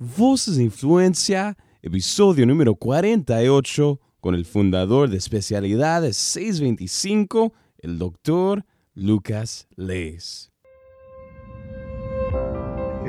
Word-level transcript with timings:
Voces 0.00 0.56
de 0.56 0.62
Influencia, 0.62 1.56
episodio 1.82 2.46
número 2.46 2.76
48, 2.76 3.98
con 4.20 4.36
el 4.36 4.44
fundador 4.44 5.10
de 5.10 5.16
especialidades 5.16 6.16
625, 6.16 7.52
el 7.78 7.98
doctor 7.98 8.64
Lucas 8.94 9.66
Lees. 9.74 10.52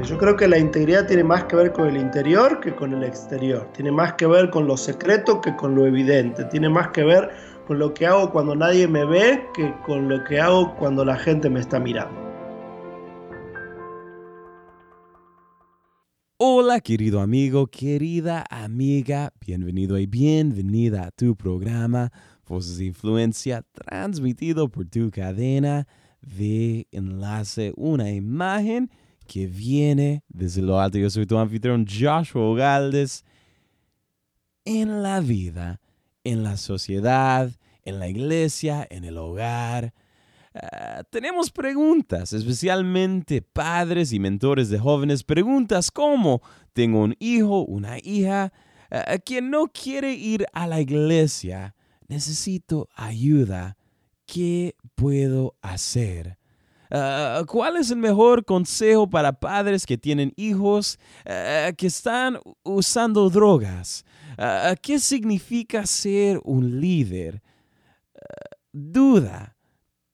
Yo 0.03 0.17
creo 0.17 0.35
que 0.35 0.47
la 0.47 0.57
integridad 0.57 1.05
tiene 1.05 1.23
más 1.23 1.43
que 1.43 1.57
ver 1.57 1.73
con 1.73 1.89
el 1.89 1.97
interior 1.97 2.59
que 2.59 2.73
con 2.73 2.91
el 2.95 3.03
exterior. 3.03 3.69
Tiene 3.73 3.91
más 3.91 4.13
que 4.13 4.25
ver 4.25 4.49
con 4.49 4.65
lo 4.65 4.75
secreto 4.75 5.41
que 5.41 5.55
con 5.55 5.75
lo 5.75 5.85
evidente. 5.85 6.45
Tiene 6.45 6.69
más 6.69 6.87
que 6.87 7.03
ver 7.03 7.29
con 7.67 7.77
lo 7.77 7.93
que 7.93 8.07
hago 8.07 8.31
cuando 8.31 8.55
nadie 8.55 8.87
me 8.87 9.05
ve 9.05 9.45
que 9.53 9.75
con 9.85 10.09
lo 10.09 10.23
que 10.23 10.39
hago 10.39 10.75
cuando 10.77 11.05
la 11.05 11.17
gente 11.17 11.51
me 11.51 11.59
está 11.59 11.79
mirando. 11.79 12.28
Hola 16.41 16.79
querido 16.79 17.19
amigo, 17.19 17.67
querida 17.67 18.45
amiga, 18.49 19.33
bienvenido 19.45 19.99
y 19.99 20.05
bienvenida 20.05 21.07
a 21.07 21.11
tu 21.11 21.35
programa 21.35 22.13
Voces 22.47 22.77
de 22.77 22.85
Influencia 22.85 23.65
transmitido 23.73 24.69
por 24.69 24.85
tu 24.85 25.11
cadena 25.11 25.85
de 26.21 26.87
enlace, 26.93 27.73
una 27.75 28.11
imagen 28.11 28.89
que 29.27 29.47
viene 29.47 30.23
desde 30.29 30.61
lo 30.61 30.79
alto. 30.79 30.97
Yo 30.97 31.09
soy 31.09 31.25
tu 31.25 31.37
anfitrión 31.37 31.85
Joshua 31.85 32.55
Galdes. 32.55 33.25
En 34.63 35.03
la 35.03 35.19
vida, 35.19 35.81
en 36.23 36.43
la 36.43 36.55
sociedad, 36.55 37.51
en 37.83 37.99
la 37.99 38.07
iglesia, 38.07 38.87
en 38.89 39.03
el 39.03 39.17
hogar, 39.17 39.93
Ah, 40.53 41.03
tenemos 41.11 41.51
preguntas, 41.51 42.33
especialmente 42.33 43.41
padres 43.41 44.11
y 44.11 44.19
mentores 44.19 44.69
de 44.69 44.79
jóvenes, 44.79 45.23
preguntas 45.23 45.91
como, 45.91 46.41
tengo 46.73 47.03
un 47.03 47.15
hijo, 47.19 47.61
una 47.65 47.97
hija, 47.99 48.51
uh, 48.91 49.19
quien 49.23 49.51
no 49.51 49.67
quiere 49.67 50.13
ir 50.13 50.47
a 50.53 50.65
la 50.65 50.81
iglesia, 50.81 51.75
necesito 52.07 52.89
ayuda, 52.95 53.77
¿qué 54.25 54.75
puedo 54.95 55.55
hacer? 55.61 56.37
¿Cuál 57.45 57.77
es 57.77 57.91
el 57.91 57.97
mejor 57.97 58.43
consejo 58.43 59.07
para 59.07 59.33
padres 59.33 59.85
que 59.85 59.95
tienen 59.95 60.33
hijos 60.35 60.97
que 61.23 61.85
están 61.85 62.39
usando 62.63 63.29
drogas? 63.29 64.03
¿Qué 64.81 64.97
significa 64.97 65.85
ser 65.85 66.41
un 66.43 66.81
líder? 66.81 67.43
duda 68.71 69.55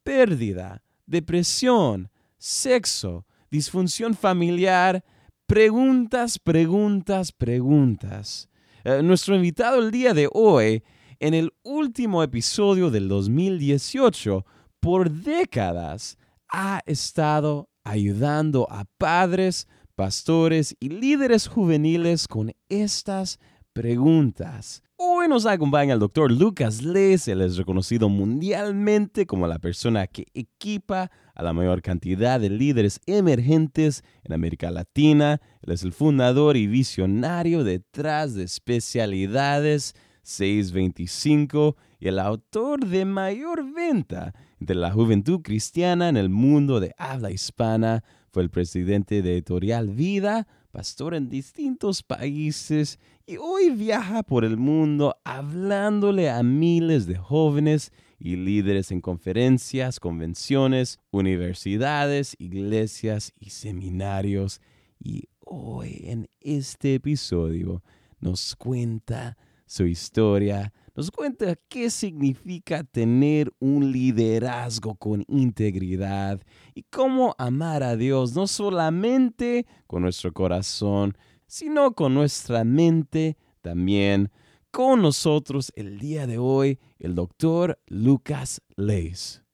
pérdida, 0.05 0.83
depresión, 1.07 2.09
sexo, 2.37 3.25
disfunción 3.49 4.13
familiar, 4.13 5.03
preguntas, 5.47 6.37
preguntas, 6.37 7.31
preguntas. 7.31 8.47
Eh, 8.83 9.01
nuestro 9.01 9.35
invitado 9.35 9.79
el 9.79 9.89
día 9.89 10.13
de 10.13 10.29
hoy, 10.31 10.83
en 11.19 11.33
el 11.33 11.51
último 11.63 12.21
episodio 12.21 12.91
del 12.91 13.09
2018, 13.09 14.45
por 14.79 15.09
décadas, 15.09 16.19
ha 16.49 16.81
estado 16.85 17.67
ayudando 17.83 18.67
a 18.69 18.85
padres, 18.99 19.67
pastores 19.95 20.75
y 20.79 20.89
líderes 20.89 21.47
juveniles 21.47 22.27
con 22.27 22.53
estas 22.69 23.39
preguntas. 23.73 24.83
Hoy 24.97 25.27
nos 25.27 25.45
acompaña 25.45 25.93
el 25.93 25.99
doctor 25.99 26.31
Lucas 26.31 26.81
Les, 26.81 27.27
él 27.27 27.41
es 27.41 27.57
reconocido 27.57 28.07
mundialmente 28.07 29.25
como 29.25 29.45
la 29.45 29.59
persona 29.59 30.07
que 30.07 30.27
equipa 30.33 31.11
a 31.33 31.43
la 31.43 31.51
mayor 31.51 31.81
cantidad 31.81 32.39
de 32.39 32.49
líderes 32.49 33.01
emergentes 33.05 34.05
en 34.23 34.31
América 34.31 34.71
Latina. 34.71 35.41
Él 35.63 35.73
es 35.73 35.83
el 35.83 35.91
fundador 35.91 36.55
y 36.55 36.67
visionario 36.67 37.65
detrás 37.65 38.35
de 38.35 38.43
especialidades 38.43 39.95
625 40.21 41.75
y 41.99 42.07
el 42.07 42.17
autor 42.17 42.85
de 42.85 43.03
mayor 43.03 43.69
venta 43.73 44.33
de 44.59 44.75
la 44.75 44.91
juventud 44.91 45.41
cristiana 45.41 46.07
en 46.07 46.15
el 46.15 46.29
mundo 46.29 46.79
de 46.79 46.95
habla 46.97 47.31
hispana. 47.31 48.05
Fue 48.31 48.43
el 48.43 48.49
presidente 48.49 49.21
de 49.21 49.33
Editorial 49.33 49.89
Vida, 49.89 50.47
pastor 50.75 51.15
en 51.15 51.29
distintos 51.29 52.03
países 52.03 52.99
y 53.25 53.37
hoy 53.37 53.69
viaja 53.69 54.23
por 54.23 54.43
el 54.43 54.57
mundo 54.57 55.15
hablándole 55.23 56.29
a 56.29 56.43
miles 56.43 57.07
de 57.07 57.15
jóvenes 57.15 57.93
y 58.19 58.35
líderes 58.35 58.91
en 58.91 58.99
conferencias, 58.99 60.01
convenciones, 60.01 60.99
universidades, 61.11 62.35
iglesias 62.39 63.31
y 63.39 63.51
seminarios. 63.51 64.59
Y 64.99 65.29
hoy 65.39 66.01
en 66.03 66.27
este 66.41 66.95
episodio 66.95 67.81
nos 68.19 68.53
cuenta 68.57 69.37
su 69.65 69.85
historia, 69.85 70.73
nos 70.95 71.11
cuenta 71.11 71.55
qué 71.67 71.89
significa 71.89 72.83
tener 72.83 73.51
un 73.59 73.91
liderazgo 73.91 74.95
con 74.95 75.25
integridad 75.27 76.41
y 76.73 76.83
cómo 76.83 77.35
amar 77.37 77.83
a 77.83 77.97
Dios 77.97 78.33
no 78.33 78.47
solamente 78.47 79.65
con 79.87 80.03
nuestro 80.03 80.31
corazón, 80.33 81.17
sino 81.47 81.93
con 81.93 82.13
nuestra 82.13 82.63
mente 82.63 83.37
también. 83.61 84.31
Con 84.71 85.01
nosotros 85.01 85.71
el 85.75 85.99
día 85.99 86.27
de 86.27 86.37
hoy 86.37 86.79
el 86.99 87.13
doctor 87.15 87.79
Lucas 87.87 88.61
Leis. 88.75 89.44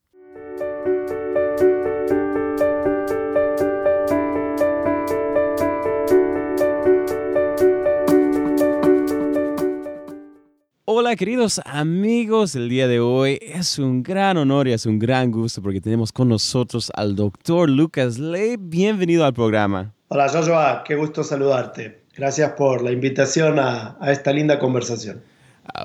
Hola 10.86 11.16
queridos 11.16 11.62
amigos, 11.66 12.56
el 12.56 12.68
día 12.68 12.88
de 12.88 13.00
hoy 13.00 13.38
es 13.40 13.78
un 13.78 14.02
gran 14.02 14.38
honor 14.38 14.68
y 14.68 14.74
es 14.74 14.88
un 14.88 14.98
gran 14.98 15.30
gusto 15.30 15.62
porque 15.62 15.80
tenemos 15.80 16.12
con 16.12 16.28
nosotros 16.28 16.92
al 16.96 17.16
doctor 17.16 17.70
Lucas 17.70 18.18
Ley. 18.18 18.56
Bienvenido 18.60 19.24
al 19.24 19.32
programa. 19.32 19.94
Hola 20.08 20.28
Joshua, 20.28 20.84
qué 20.84 20.96
gusto 20.96 21.24
saludarte. 21.24 22.02
Gracias 22.18 22.54
por 22.54 22.82
la 22.82 22.92
invitación 22.92 23.60
a, 23.60 23.96
a 24.02 24.12
esta 24.12 24.34
linda 24.34 24.58
conversación. 24.58 25.22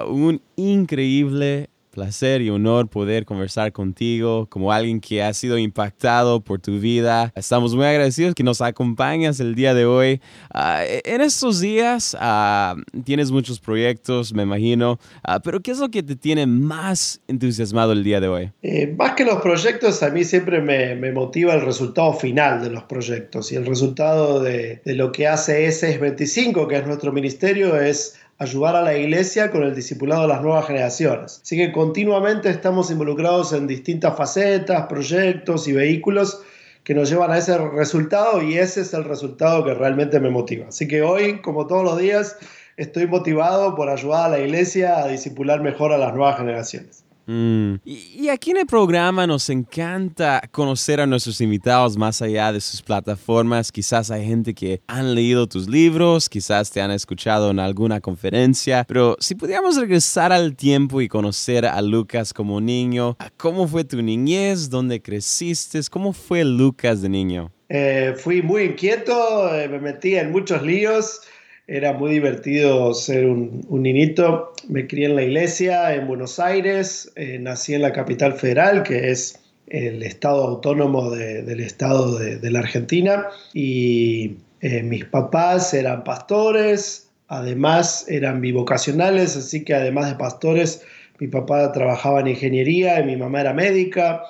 Un 0.09 0.41
increíble 0.57 1.69
placer 1.97 2.43
y 2.43 2.51
honor 2.51 2.89
poder 2.89 3.25
conversar 3.25 3.73
contigo 3.73 4.47
como 4.51 4.71
alguien 4.71 5.01
que 5.01 5.23
ha 5.23 5.33
sido 5.33 5.57
impactado 5.57 6.43
por 6.43 6.61
tu 6.61 6.79
vida. 6.79 7.33
Estamos 7.35 7.75
muy 7.75 7.87
agradecidos 7.87 8.35
que 8.35 8.43
nos 8.43 8.61
acompañas 8.61 9.41
el 9.41 9.55
día 9.55 9.73
de 9.73 9.87
hoy. 9.87 10.21
Uh, 10.55 10.85
en 11.05 11.23
estos 11.23 11.59
días 11.59 12.15
uh, 12.21 12.79
tienes 13.03 13.31
muchos 13.31 13.59
proyectos, 13.61 14.35
me 14.35 14.43
imagino, 14.43 14.99
uh, 15.27 15.41
pero 15.43 15.61
¿qué 15.61 15.71
es 15.71 15.79
lo 15.79 15.89
que 15.91 16.03
te 16.03 16.17
tiene 16.17 16.47
más 16.47 17.23
entusiasmado 17.29 17.93
el 17.93 18.05
día 18.05 18.21
de 18.21 18.29
hoy? 18.29 18.53
Eh, 18.61 18.95
más 18.99 19.13
que 19.13 19.25
los 19.25 19.41
proyectos, 19.41 20.03
a 20.03 20.11
mí 20.11 20.23
siempre 20.23 20.61
me, 20.61 20.97
motiva 21.13 21.55
el 21.55 21.63
resultado 21.63 22.13
final 22.13 22.63
de 22.63 22.69
los 22.69 22.83
proyectos 22.83 23.51
y 23.53 23.57
el 23.57 23.65
resultado 23.65 24.43
de, 24.43 24.83
lo 24.85 25.13
que 25.13 25.27
hace 25.27 25.65
ese 25.65 25.97
25, 25.97 26.69
que 26.69 26.77
es 26.77 26.87
nuestro 26.87 27.11
ministerio, 27.11 27.81
es 27.81 28.19
ayudar 28.39 28.77
a 28.77 28.83
la 28.83 28.97
iglesia 28.97 29.51
con 29.51 29.63
el 29.63 29.75
discipulado 29.75 30.23
de 30.23 30.29
las 30.29 30.43
nuevas 30.43 30.67
generaciones. 30.67 31.41
Así 31.43 31.57
que 31.57 31.73
continuamente 31.73 32.51
estamos 32.51 32.91
involucrados 32.91 33.53
en 33.53 33.67
distintas 33.67 34.17
facetas, 34.17 34.87
proyectos 34.87 35.67
y 35.69 35.73
vehículos 35.73 36.43
que 36.85 36.95
nos 36.95 37.11
llevan 37.11 37.33
a 37.33 37.39
ese 37.39 37.57
resultado 37.59 38.43
y 38.43 38.59
ese 38.59 38.83
es 38.83 38.95
el 38.95 39.05
resultado 39.05 39.65
que 39.65 39.75
realmente 39.75 40.21
me 40.21 40.31
motiva. 40.31 40.69
Así 40.69 40.87
que 40.87 41.03
hoy, 41.03 41.41
como 41.41 41.67
todos 41.67 41.83
los 41.83 41.99
días, 41.99 42.37
estoy 42.77 43.07
motivado 43.07 43.75
por 43.75 43.89
ayudar 43.89 44.27
a 44.27 44.29
la 44.37 44.41
iglesia 44.41 44.99
a 44.99 45.09
discipular 45.09 45.63
mejor 45.63 45.93
a 45.93 45.99
las 45.99 46.15
nuevas 46.15 46.37
generaciones. 46.37 47.06
Mm. 47.27 47.75
Y, 47.85 48.29
aquí 48.29 48.53
en 48.53 48.59
el 48.59 48.67
programa 48.67 49.27
nos 49.27 49.51
encanta 49.51 50.43
conocer 50.51 51.01
a 51.01 51.07
nuestros 51.07 51.41
invitados 51.41 51.97
más 51.97 52.23
allá 52.23 52.53
de 52.53 52.61
sus 52.61 52.83
plataformas. 52.83 53.73
Quizás 53.73 54.11
hay 54.11 54.27
gente 54.27 54.55
que 54.55 54.81
han 54.87 55.15
leído 55.15 55.47
tus 55.47 55.69
libros, 55.69 56.29
quizás 56.29 56.71
te 56.71 56.81
han 56.81 56.91
escuchado 56.91 57.51
en 57.51 57.59
alguna 57.59 58.01
conferencia, 58.01 58.85
pero 58.87 59.17
si 59.19 59.35
pudiéramos 59.35 59.77
regresar 59.77 60.33
al 60.33 60.55
tiempo 60.57 61.01
y 61.01 61.09
conocer 61.09 61.67
a 61.67 61.83
Lucas 61.83 62.33
como 62.33 62.61
niño, 62.61 63.17
¿cómo 63.37 63.67
fue 63.67 63.85
tu 63.85 64.01
niñez? 64.03 64.71
¿Dónde 64.71 65.03
creciste? 65.03 65.81
¿Cómo 65.91 66.13
fue 66.13 66.45
Lucas 66.45 67.03
de 67.03 67.09
niño? 67.09 67.53
Eh, 67.69 68.15
fui 68.17 68.43
muy 68.43 68.63
inquieto, 68.63 69.55
eh, 69.55 69.69
me 69.69 69.81
metí 69.81 70.15
en 70.15 70.31
muchos 70.31 70.63
líos. 70.63 71.23
Era 71.69 71.93
muy 71.93 72.13
divertido 72.13 72.95
ser 72.95 73.27
un, 73.27 73.65
un, 73.69 73.83
niñito. 73.83 74.53
Me 74.69 74.87
crié 74.87 75.07
en 75.07 75.17
la 75.17 75.23
iglesia 75.23 75.95
en 75.95 76.07
Buenos 76.07 76.39
Aires, 76.39 77.11
eh, 77.17 77.39
nací 77.41 77.75
en 77.75 77.83
la 77.83 77.93
capital 77.93 78.35
federal, 78.35 78.85
que 78.85 79.11
es 79.11 79.41
el 79.67 80.05
estado 80.05 80.45
autónomo 80.45 81.11
de, 81.11 81.43
del 81.43 81.59
estado 81.59 82.19
de, 82.19 82.39
de, 82.39 82.51
la 82.53 82.61
Argentina, 82.61 83.27
y 83.53 84.37
eh, 84.61 84.85
mis 84.85 85.05
papás 85.07 85.75
eran 85.75 86.05
pastores, 86.05 87.11
además 87.27 88.05
eran 88.09 88.41
bivocacionales, 88.41 89.37
así 89.37 89.65
que 89.65 89.75
además 89.75 90.09
de 90.09 90.15
pastores, 90.15 90.83
mi 91.19 91.27
papá 91.27 91.73
trabajaba 91.73 92.21
en 92.21 92.29
ingeniería 92.29 93.01
y 93.01 93.05
mi 93.07 93.17
mamá 93.17 93.41
era 93.41 93.53
médica, 93.53 94.23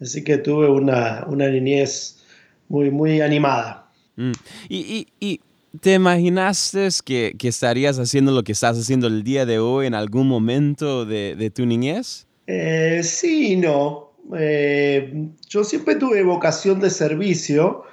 así 0.00 0.24
que 0.24 0.38
tuve 0.38 0.68
una, 0.68 1.24
una 1.28 1.48
niñez 1.48 2.18
muy, 2.68 2.90
muy 2.90 3.20
animada. 3.20 3.86
Mm. 4.16 4.32
Y, 4.68 4.76
y, 4.76 5.06
y 5.20 5.40
¿Te 5.78 5.94
imaginaste 5.94 6.88
que, 7.04 7.36
estarías 7.42 7.98
haciendo 7.98 8.32
lo 8.32 8.42
que 8.42 8.52
estás 8.52 8.76
haciendo 8.76 9.06
el 9.06 9.22
día 9.22 9.46
de 9.46 9.60
hoy 9.60 9.86
en 9.86 9.94
algún 9.94 10.26
momento 10.26 11.04
de, 11.04 11.52
tu 11.54 11.64
niñez? 11.64 12.26
Eh, 12.48 13.02
sí 13.04 13.56
no. 13.56 14.10
Eh, 14.36 15.28
yo 15.48 15.62
siempre 15.62 15.94
tuve 15.94 16.24
vocación 16.24 16.80
de 16.80 16.90
servicio, 16.90 17.84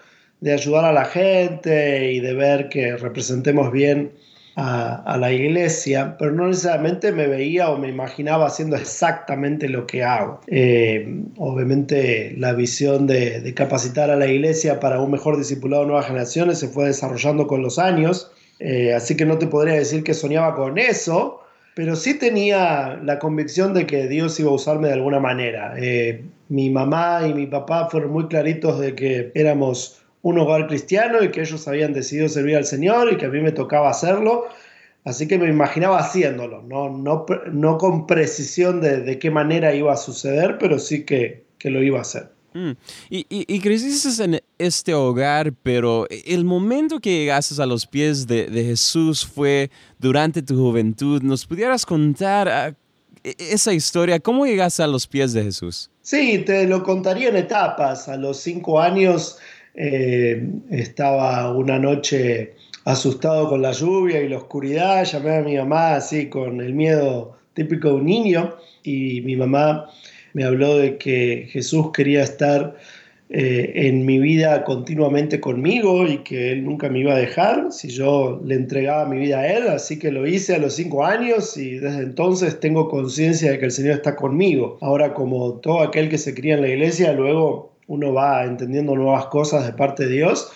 de 0.42 0.54
ayudar 0.54 0.86
a 0.86 0.92
la 0.92 1.06
gente 1.06 2.12
y 2.12 2.20
de 2.20 2.34
ver 2.34 2.70
que 2.70 2.98
representemos 2.98 3.72
bien 3.72 4.14
a, 4.60 5.18
la 5.20 5.32
iglesia, 5.32 6.16
pero 6.18 6.32
no 6.32 6.48
necesariamente 6.48 7.12
me 7.12 7.28
veía 7.28 7.70
o 7.70 7.78
me 7.78 7.90
imaginaba 7.90 8.48
haciendo 8.48 8.76
exactamente 8.76 9.70
lo 9.70 9.86
que 9.86 10.04
hago. 10.04 10.42
Eh, 10.48 11.22
obviamente 11.38 12.34
la 12.38 12.54
visión 12.54 13.06
de, 13.06 13.54
capacitar 13.56 14.10
a 14.10 14.16
la 14.16 14.26
iglesia 14.26 14.80
para 14.80 15.00
un 15.00 15.12
mejor 15.12 15.38
discipulado 15.38 15.84
de 15.84 15.90
nuevas 15.90 16.08
generaciones 16.08 16.58
se 16.58 16.70
fue 16.70 16.88
desarrollando 16.88 17.46
con 17.46 17.62
los 17.62 17.78
años, 17.78 18.32
eh, 18.60 18.96
así 18.96 19.16
que 19.16 19.26
no 19.26 19.38
te 19.38 19.46
podría 19.46 19.76
decir 19.76 20.04
que 20.04 20.16
soñaba 20.16 20.56
con 20.56 20.80
eso, 20.80 21.42
pero 21.76 21.96
sí 21.96 22.16
tenía 22.16 23.00
la 23.04 23.20
convicción 23.20 23.76
de 23.76 23.86
que 23.86 24.08
Dios 24.08 24.40
iba 24.40 24.50
a 24.50 24.56
usarme 24.56 24.88
de 24.88 24.96
alguna 24.96 25.20
manera. 25.20 25.76
Eh, 25.78 26.24
mi 26.50 26.72
mamá 26.72 27.28
y 27.28 27.34
mi 27.36 27.46
papá 27.46 27.90
fueron 27.92 28.12
muy 28.12 28.28
claritos 28.28 28.80
de 28.80 28.96
que 28.96 29.32
éramos 29.36 30.02
un 30.22 30.40
hogar 30.40 30.68
cristiano 30.68 31.24
y 31.24 31.32
que 31.32 31.42
ellos 31.42 31.68
habían 31.68 31.94
decidido 31.94 32.30
servir 32.30 32.58
al 32.58 32.66
Señor 32.66 33.12
y 33.12 33.18
que 33.18 33.26
a 33.26 33.30
mí 33.30 33.42
me 33.42 33.52
tocaba 33.52 33.90
hacerlo. 33.90 34.46
Así 35.04 35.28
que 35.28 35.38
me 35.38 35.48
imaginaba 35.48 36.00
haciéndolo, 36.00 36.64
no, 36.64 36.90
no, 36.90 37.26
no 37.52 37.78
con 37.78 38.08
precisión 38.08 38.82
de, 38.82 39.02
de, 39.02 39.20
qué 39.20 39.32
manera 39.32 39.74
iba 39.74 39.94
a 39.94 39.98
suceder, 39.98 40.58
pero 40.60 40.80
sí 40.80 41.06
que, 41.06 41.46
que 41.58 41.70
lo 41.70 41.82
iba 41.82 42.00
a 42.00 42.02
hacer. 42.02 42.30
Mm. 42.54 42.72
Y, 43.10 43.26
y, 43.30 43.60
creciste 43.60 44.24
en 44.24 44.42
este 44.58 44.94
hogar, 44.94 45.54
pero 45.64 46.08
el 46.10 46.44
momento 46.44 47.00
que 47.00 47.20
llegaste 47.20 47.62
a 47.62 47.66
los 47.66 47.86
pies 47.86 48.26
de, 48.26 48.48
de 48.48 48.64
Jesús 48.66 49.26
fue 49.26 49.70
durante 50.00 50.42
tu 50.42 50.58
juventud. 50.58 51.22
¿Nos 51.22 51.46
pudieras 51.46 51.86
contar 51.86 52.50
ah, 52.50 52.76
e, 53.24 53.36
esa 53.38 53.74
historia? 53.74 54.20
¿Cómo 54.20 54.46
llegaste 54.46 54.82
a 54.82 54.88
los 54.88 55.06
pies 55.06 55.34
de 55.34 55.44
Jesús? 55.44 55.90
Sí, 56.02 56.40
te 56.40 56.66
lo 56.66 56.84
contaría 56.84 57.30
en 57.30 57.36
etapas. 57.36 58.08
A 58.08 58.18
los 58.18 58.38
cinco 58.38 58.82
años 58.82 59.38
eh, 59.78 60.44
estaba 60.72 61.56
una 61.56 61.78
noche 61.78 62.56
asustado 62.84 63.48
con 63.48 63.62
la 63.62 63.74
lluvia 63.74 64.22
y 64.22 64.30
la 64.30 64.38
oscuridad, 64.38 65.06
llamé 65.06 65.36
a 65.36 65.42
mi 65.42 65.56
mamá 65.56 65.96
así 65.96 66.30
con 66.30 66.62
el 66.62 66.74
miedo 66.74 67.38
típico 67.54 67.90
de 67.90 67.94
un 67.96 68.06
niño 68.06 68.56
y 68.84 69.22
mi 69.22 69.36
mamá 69.36 69.88
me 70.34 70.44
habló 70.46 70.78
de 70.78 70.98
que 70.98 71.48
Jesús 71.52 71.92
quería 71.94 72.24
estar 72.24 72.76
eh, 73.30 73.74
en 73.88 74.06
mi 74.06 74.20
vida 74.20 74.64
continuamente 74.64 75.40
conmigo 75.40 76.08
y 76.08 76.20
que 76.20 76.54
Él 76.54 76.64
nunca 76.64 76.90
me 76.90 77.00
iba 77.00 77.14
a 77.14 77.18
dejar 77.18 77.72
si 77.72 77.90
yo 77.90 78.42
le 78.44 78.56
entregaba 78.56 79.06
mi 79.06 79.20
vida 79.20 79.42
a 79.42 79.48
Él, 79.48 79.68
así 79.68 80.00
que 80.00 80.12
lo 80.12 80.26
hice 80.26 80.56
a 80.56 80.60
los 80.60 80.74
cinco 80.76 81.06
años 81.06 81.56
y 81.58 81.78
desde 81.78 82.04
entonces 82.04 82.60
tengo 82.60 82.90
conciencia 82.90 83.52
de 83.52 83.60
que 83.60 83.66
el 83.66 83.72
Señor 83.72 83.96
está 83.96 84.16
conmigo. 84.16 84.78
Ahora 84.82 85.14
como 85.14 85.54
todo 85.56 85.82
aquel 85.82 86.10
que 86.10 86.18
se 86.18 86.34
cría 86.34 86.56
en 86.56 86.62
la 86.62 86.70
iglesia, 86.70 87.14
luego 87.14 87.77
uno 87.88 88.14
va 88.14 88.46
entendiendo 88.46 88.96
nuevas 88.96 89.26
cosas 89.28 89.66
de 89.66 89.74
parte 89.74 90.06
de 90.06 90.14
Dios. 90.14 90.52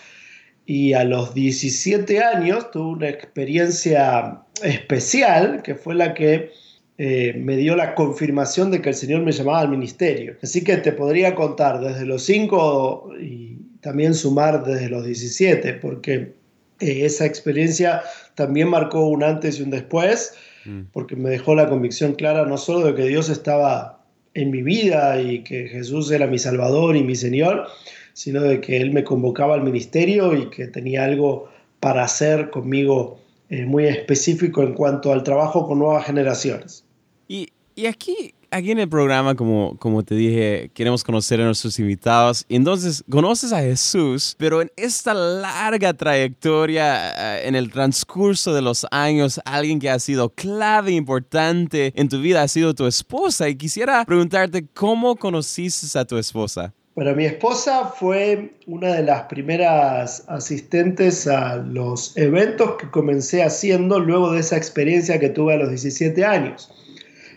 Y 0.66 0.94
a 0.94 1.04
los 1.04 1.34
17 1.34 2.24
años 2.24 2.70
tuve 2.72 2.94
una 2.94 3.10
experiencia 3.10 4.42
especial 4.64 5.62
que 5.64 5.76
fue 5.76 5.96
la 5.96 6.14
que 6.14 6.52
eh, 6.98 7.34
me 7.36 7.58
dio 7.58 7.76
la 7.76 7.96
confirmación 7.96 8.70
de 8.70 8.82
que 8.82 8.90
el 8.90 8.96
Señor 8.96 9.22
me 9.22 9.32
llamaba 9.32 9.62
al 9.62 9.70
ministerio. 9.70 10.36
Así 10.44 10.64
que 10.64 10.78
te 10.78 10.92
podría 10.92 11.34
contar 11.34 11.80
desde 11.80 12.06
los 12.06 12.24
5 12.24 13.14
y 13.20 13.58
también 13.82 14.14
sumar 14.14 14.64
desde 14.64 14.90
los 14.90 15.04
17, 15.06 15.74
porque 15.74 16.34
eh, 16.80 17.06
esa 17.06 17.26
experiencia 17.26 18.04
también 18.36 18.70
marcó 18.70 19.08
un 19.08 19.24
antes 19.24 19.60
y 19.60 19.64
un 19.64 19.72
después, 19.72 20.36
mm. 20.66 20.82
porque 20.94 21.16
me 21.16 21.32
dejó 21.32 21.56
la 21.56 21.68
convicción 21.68 22.14
clara 22.14 22.46
no 22.46 22.58
solo 22.58 22.86
de 22.88 22.96
que 22.96 23.08
Dios 23.08 23.30
estaba 23.30 24.01
en 24.34 24.52
mi 24.52 24.62
vida 24.62 25.22
y 25.22 25.44
que 25.44 25.68
Jesús 25.68 26.12
era 26.12 26.28
mi 26.28 26.40
Salvador 26.40 26.96
y 26.96 27.04
mi 27.04 27.16
Señor, 27.16 27.68
sino 28.14 28.42
de 28.42 28.62
que 28.62 28.78
Él 28.78 28.92
me 28.92 29.04
convocaba 29.04 29.56
al 29.56 29.64
ministerio 29.64 30.36
y 30.36 30.50
que 30.50 30.68
tenía 30.68 31.06
algo 31.06 31.50
para 31.80 32.04
hacer 32.04 32.50
conmigo 32.50 33.20
eh, 33.50 33.66
muy 33.66 33.86
específico 33.86 34.64
en 34.64 34.74
cuanto 34.74 35.12
al 35.12 35.24
trabajo 35.24 35.68
con 35.68 35.80
nuevas 35.80 36.06
generaciones. 36.06 36.86
Y, 37.28 37.50
y 37.76 37.86
aquí 37.86 38.34
aquí 38.52 38.72
en 38.72 38.80
el 38.80 38.90
programa, 38.90 39.36
como, 39.36 39.78
como 39.78 40.04
te 40.04 40.16
dije, 40.16 40.70
queremos 40.74 41.04
conocer 41.04 41.42
a 41.42 41.46
nuestros 41.46 41.80
invitados. 41.80 42.46
Entonces, 42.50 43.04
conoces 43.10 43.54
a 43.54 43.62
Jesús, 43.62 44.36
pero 44.38 44.62
en 44.62 44.72
esta 44.76 45.14
larga 45.14 45.94
trayectoria, 45.94 47.38
eh, 47.38 47.48
en 47.48 47.56
el 47.56 47.72
transcurso 47.72 48.54
de 48.54 48.62
los 48.62 48.86
años, 48.92 49.40
alguien 49.46 49.80
que 49.80 49.90
ha 49.90 50.00
sido 50.00 50.30
clave, 50.30 50.92
importante 50.92 51.94
en 51.96 52.10
tu 52.10 52.20
vida 52.20 52.44
ha 52.44 52.48
sido 52.48 52.76
tu 52.76 52.86
esposa. 52.86 53.50
Y 53.50 53.56
quisiera 53.56 54.06
preguntarte, 54.06 54.68
¿cómo 54.74 55.16
conociste 55.16 55.98
a 55.98 56.06
tu 56.06 56.18
esposa? 56.18 56.74
Bueno, 56.94 57.16
mi 57.16 57.26
esposa 57.26 57.86
fue 57.86 58.54
una 58.68 58.94
de 58.94 59.04
las 59.04 59.24
primeras 59.24 60.26
asistentes 60.28 61.26
a 61.26 61.56
los 61.56 62.18
eventos 62.18 62.76
que 62.76 62.92
comencé 62.92 63.44
haciendo 63.44 63.98
luego 64.00 64.34
de 64.34 64.42
esa 64.42 64.58
experiencia 64.58 65.18
que 65.18 65.30
tuve 65.30 65.54
a 65.54 65.58
los 65.58 65.70
17 65.70 66.26
años. 66.26 66.70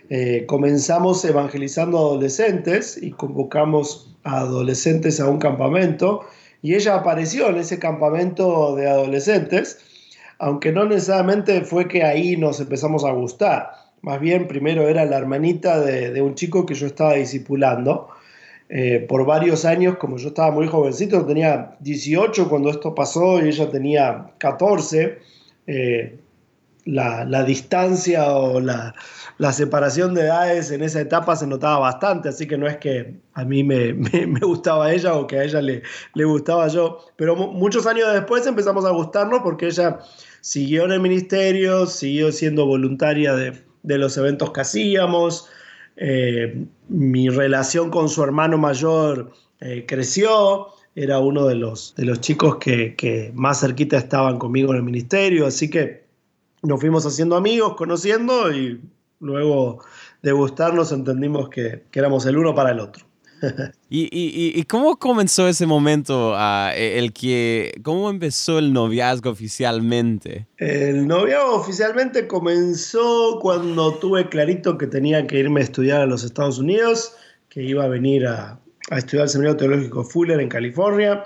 Eh, 0.09 0.45
comenzamos 0.47 1.25
evangelizando 1.25 1.97
adolescentes 1.97 2.99
y 3.01 3.11
convocamos 3.11 4.15
a 4.23 4.39
adolescentes 4.39 5.19
a 5.19 5.29
un 5.29 5.39
campamento 5.39 6.21
y 6.61 6.75
ella 6.75 6.95
apareció 6.95 7.49
en 7.49 7.57
ese 7.57 7.79
campamento 7.79 8.75
de 8.75 8.89
adolescentes, 8.89 9.79
aunque 10.39 10.71
no 10.71 10.85
necesariamente 10.85 11.61
fue 11.61 11.87
que 11.87 12.03
ahí 12.03 12.37
nos 12.37 12.59
empezamos 12.59 13.03
a 13.05 13.11
gustar, 13.11 13.71
más 14.01 14.19
bien 14.19 14.47
primero 14.47 14.87
era 14.87 15.03
la 15.05 15.17
hermanita 15.17 15.79
de, 15.79 16.21
un 16.21 16.35
chico 16.35 16.65
que 16.65 16.75
yo 16.75 16.85
estaba 16.85 17.13
discipulando. 17.13 18.09
Eh, 18.69 19.05
por 19.07 19.25
varios 19.25 19.65
años, 19.65 19.97
como 19.97 20.17
yo 20.17 20.27
estaba 20.29 20.51
muy 20.51 20.67
jovencito, 20.67 21.25
tenía 21.25 21.75
18 21.79 22.47
cuando 22.49 22.69
esto 22.69 22.93
pasó 22.93 23.43
y 23.43 23.49
ella 23.49 23.69
tenía 23.71 24.31
14, 24.37 25.19
eh, 25.67 26.19
la, 26.85 27.43
distancia 27.43 28.31
o 28.31 28.59
la, 28.59 28.93
separación 29.51 30.13
de 30.13 30.21
edades 30.21 30.71
en 30.71 30.83
esa 30.83 31.01
etapa 31.01 31.35
se 31.35 31.47
notaba 31.47 31.79
bastante, 31.79 32.29
así 32.29 32.47
que 32.47 32.57
no 32.57 32.67
es 32.67 32.77
que 32.77 33.15
a 33.33 33.43
mí 33.43 33.63
me, 33.63 33.93
gustaba 34.41 34.91
ella 34.93 35.15
o 35.15 35.27
que 35.27 35.39
a 35.39 35.43
ella 35.43 35.61
le, 35.61 35.81
le 36.13 36.25
gustaba 36.25 36.67
yo, 36.67 36.99
pero 37.15 37.35
muchos 37.35 37.85
años 37.87 38.13
después 38.13 38.45
empezamos 38.45 38.85
a 38.85 38.91
gustarnos 38.91 39.41
porque 39.41 39.67
ella 39.67 39.99
siguió 40.41 40.85
en 40.85 40.91
el 40.91 40.99
ministerio, 40.99 41.87
siguió 41.87 42.31
siendo 42.31 42.65
voluntaria 42.65 43.33
de, 43.33 43.53
los 43.83 44.17
eventos 44.17 44.51
que 44.51 44.61
hacíamos, 44.61 45.47
eh, 45.97 46.65
mi 46.87 47.29
relación 47.29 47.89
con 47.89 48.09
su 48.09 48.23
hermano 48.23 48.57
mayor 48.57 49.31
eh, 49.59 49.85
creció, 49.87 50.67
era 50.95 51.19
uno 51.19 51.45
de 51.45 51.55
los, 51.55 51.93
de 51.95 52.05
los 52.05 52.21
chicos 52.21 52.57
que, 52.57 52.95
que 52.95 53.31
más 53.33 53.59
cerquita 53.61 53.97
estaban 53.97 54.37
conmigo 54.39 54.71
en 54.71 54.77
el 54.77 54.83
ministerio, 54.83 55.45
así 55.45 55.69
que 55.69 56.04
nos 56.65 56.79
fuimos 56.79 57.05
haciendo 57.05 57.35
amigos, 57.35 57.75
conociendo 57.75 58.51
y 58.51 58.81
luego 59.19 59.83
de 60.21 60.31
gustarnos 60.31 60.91
entendimos 60.91 61.49
que, 61.49 61.83
éramos 61.93 62.25
el 62.25 62.37
uno 62.37 62.55
para 62.55 62.71
el 62.71 62.79
otro. 62.79 63.05
¿Y, 63.89 64.63
cómo 64.63 64.97
comenzó 64.97 65.47
ese 65.47 65.65
momento, 65.65 66.35
e, 66.73 66.97
el 66.97 67.13
que, 67.13 67.79
cómo 67.83 68.09
empezó 68.09 68.57
el 68.59 68.73
noviazgo 68.73 69.29
oficialmente? 69.29 70.47
El 70.57 71.07
noviazgo 71.07 71.55
oficialmente 71.55 72.27
comenzó 72.27 73.39
cuando 73.41 73.93
tuve 73.95 74.29
clarito 74.29 74.77
que 74.77 74.87
tenía 74.87 75.27
que 75.27 75.39
irme 75.39 75.61
a 75.61 75.63
estudiar 75.63 76.01
a 76.01 76.05
los 76.05 76.23
Estados 76.23 76.57
Unidos, 76.57 77.13
que 77.49 77.61
iba 77.61 77.83
a 77.83 77.87
venir 77.87 78.25
a, 78.25 78.59
estudiar 78.91 79.25
el 79.25 79.29
Seminario 79.29 79.57
Teológico 79.57 80.03
Fuller 80.03 80.39
en 80.39 80.49
California. 80.49 81.23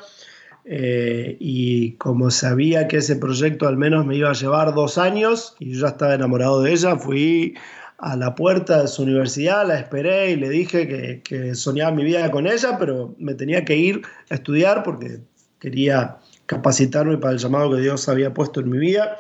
Eh, 0.71 1.35
y 1.39 1.93
como 1.93 2.29
sabía 2.29 2.87
que 2.87 2.97
ese 2.97 3.15
proyecto 3.15 3.67
al 3.67 3.75
menos 3.75 4.05
me 4.05 4.15
iba 4.15 4.29
a 4.29 4.33
llevar 4.33 4.75
dos 4.75 4.99
años 4.99 5.55
y 5.57 5.73
yo 5.73 5.81
ya 5.81 5.87
estaba 5.87 6.13
enamorado 6.13 6.61
de 6.61 6.71
ella, 6.71 6.95
fui 6.95 7.55
a 7.97 8.15
la 8.15 8.35
puerta 8.35 8.83
de 8.83 8.87
su 8.87 9.01
universidad, 9.01 9.67
la 9.67 9.79
esperé 9.79 10.29
y 10.29 10.35
le 10.35 10.47
dije 10.47 11.23
que, 11.23 11.55
soñaba 11.55 11.91
mi 11.91 12.03
vida 12.03 12.29
con 12.29 12.45
ella, 12.45 12.77
pero 12.77 13.15
me 13.17 13.33
tenía 13.33 13.65
que 13.65 13.77
ir 13.77 14.03
a 14.29 14.35
estudiar 14.35 14.83
porque 14.83 15.21
quería 15.57 16.17
capacitarme 16.45 17.17
para 17.17 17.33
el 17.33 17.39
llamado 17.39 17.71
que 17.71 17.81
Dios 17.81 18.07
había 18.07 18.31
puesto 18.31 18.59
en 18.59 18.69
mi 18.69 18.77
vida. 18.77 19.17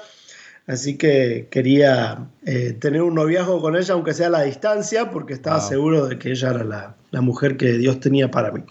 Así 0.67 0.97
que 0.97 1.47
quería 1.49 2.27
eh, 2.45 2.77
tener 2.79 3.01
un 3.01 3.15
noviazgo 3.15 3.59
con 3.59 3.75
ella, 3.75 3.95
aunque 3.95 4.13
sea 4.13 4.27
a 4.27 4.29
la 4.29 4.43
distancia, 4.43 5.09
porque 5.09 5.33
estaba 5.33 5.59
seguro 5.61 6.05
de 6.05 6.19
que 6.19 6.29
ella 6.29 6.51
era 6.51 6.63
la, 6.63 6.95
la, 7.09 7.21
mujer 7.21 7.57
que 7.57 7.73
Dios 7.73 7.99
tenía 7.99 8.29
para 8.29 8.51
mí. 8.51 8.61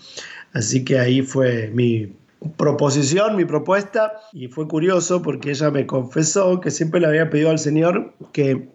Así 0.53 0.85
que 0.85 1.01
ahí 1.01 1.23
fue 1.23 1.73
mi 1.75 2.13
proposición, 2.57 3.37
mi 3.37 3.45
propuesta, 3.45 4.13
y 4.33 4.49
fue 4.49 4.69
curioso 4.69 5.23
porque 5.23 5.51
ella 5.51 5.71
me 5.71 5.87
confesó 5.87 6.61
que 6.61 6.71
siempre 6.71 7.01
le 7.01 7.09
había 7.09 7.31
pedido 7.31 7.51
al 7.51 7.59
Señor 7.59 8.15
que 8.33 8.69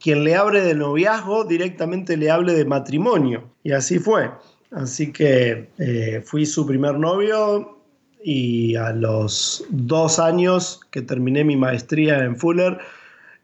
quien 0.00 0.24
le 0.24 0.34
hable 0.34 0.60
de 0.60 0.74
noviazgo 0.74 1.44
directamente 1.44 2.16
le 2.16 2.30
hable 2.30 2.54
de 2.54 2.64
matrimonio. 2.64 3.44
Y 3.62 3.72
así 3.72 3.98
fue. 3.98 4.30
Así 4.70 5.12
que 5.12 5.70
eh, 5.78 6.22
fui 6.24 6.44
su 6.44 6.66
primer 6.66 6.98
novio 6.98 7.78
y 8.22 8.74
a 8.76 8.92
los 8.92 9.64
dos 9.70 10.18
años 10.18 10.80
que 10.90 11.02
terminé 11.02 11.44
mi 11.44 11.56
maestría 11.56 12.24
en 12.24 12.36
Fuller, 12.36 12.78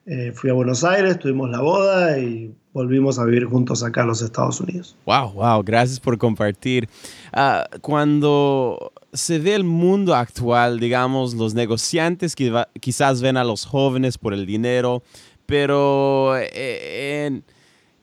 eh, 0.06 0.32
fui 0.34 0.50
a 0.50 0.54
Buenos 0.54 0.82
Aires, 0.82 1.18
tuvimos 1.18 1.48
la 1.50 1.60
boda 1.60 2.18
y 2.18 2.52
volvimos 2.72 3.18
a 3.18 3.24
vivir 3.24 3.44
juntos 3.44 3.82
acá 3.82 4.02
en 4.02 4.08
los 4.08 4.22
Estados 4.22 4.60
Unidos. 4.60 4.96
Wow, 5.04 5.32
wow, 5.32 5.62
gracias 5.62 6.00
por 6.00 6.16
compartir. 6.18 6.88
Ah, 7.32 7.66
cuando 7.80 8.92
se 9.12 9.38
ve 9.38 9.54
el 9.54 9.64
mundo 9.64 10.14
actual, 10.14 10.80
digamos, 10.80 11.34
los 11.34 11.54
negociantes 11.54 12.34
quizás 12.80 13.20
ven 13.20 13.36
a 13.36 13.44
los 13.44 13.66
jóvenes 13.66 14.16
por 14.16 14.32
el 14.32 14.46
dinero, 14.46 15.02
pero 15.46 16.36
eh, 16.36 17.26
en 17.26 17.44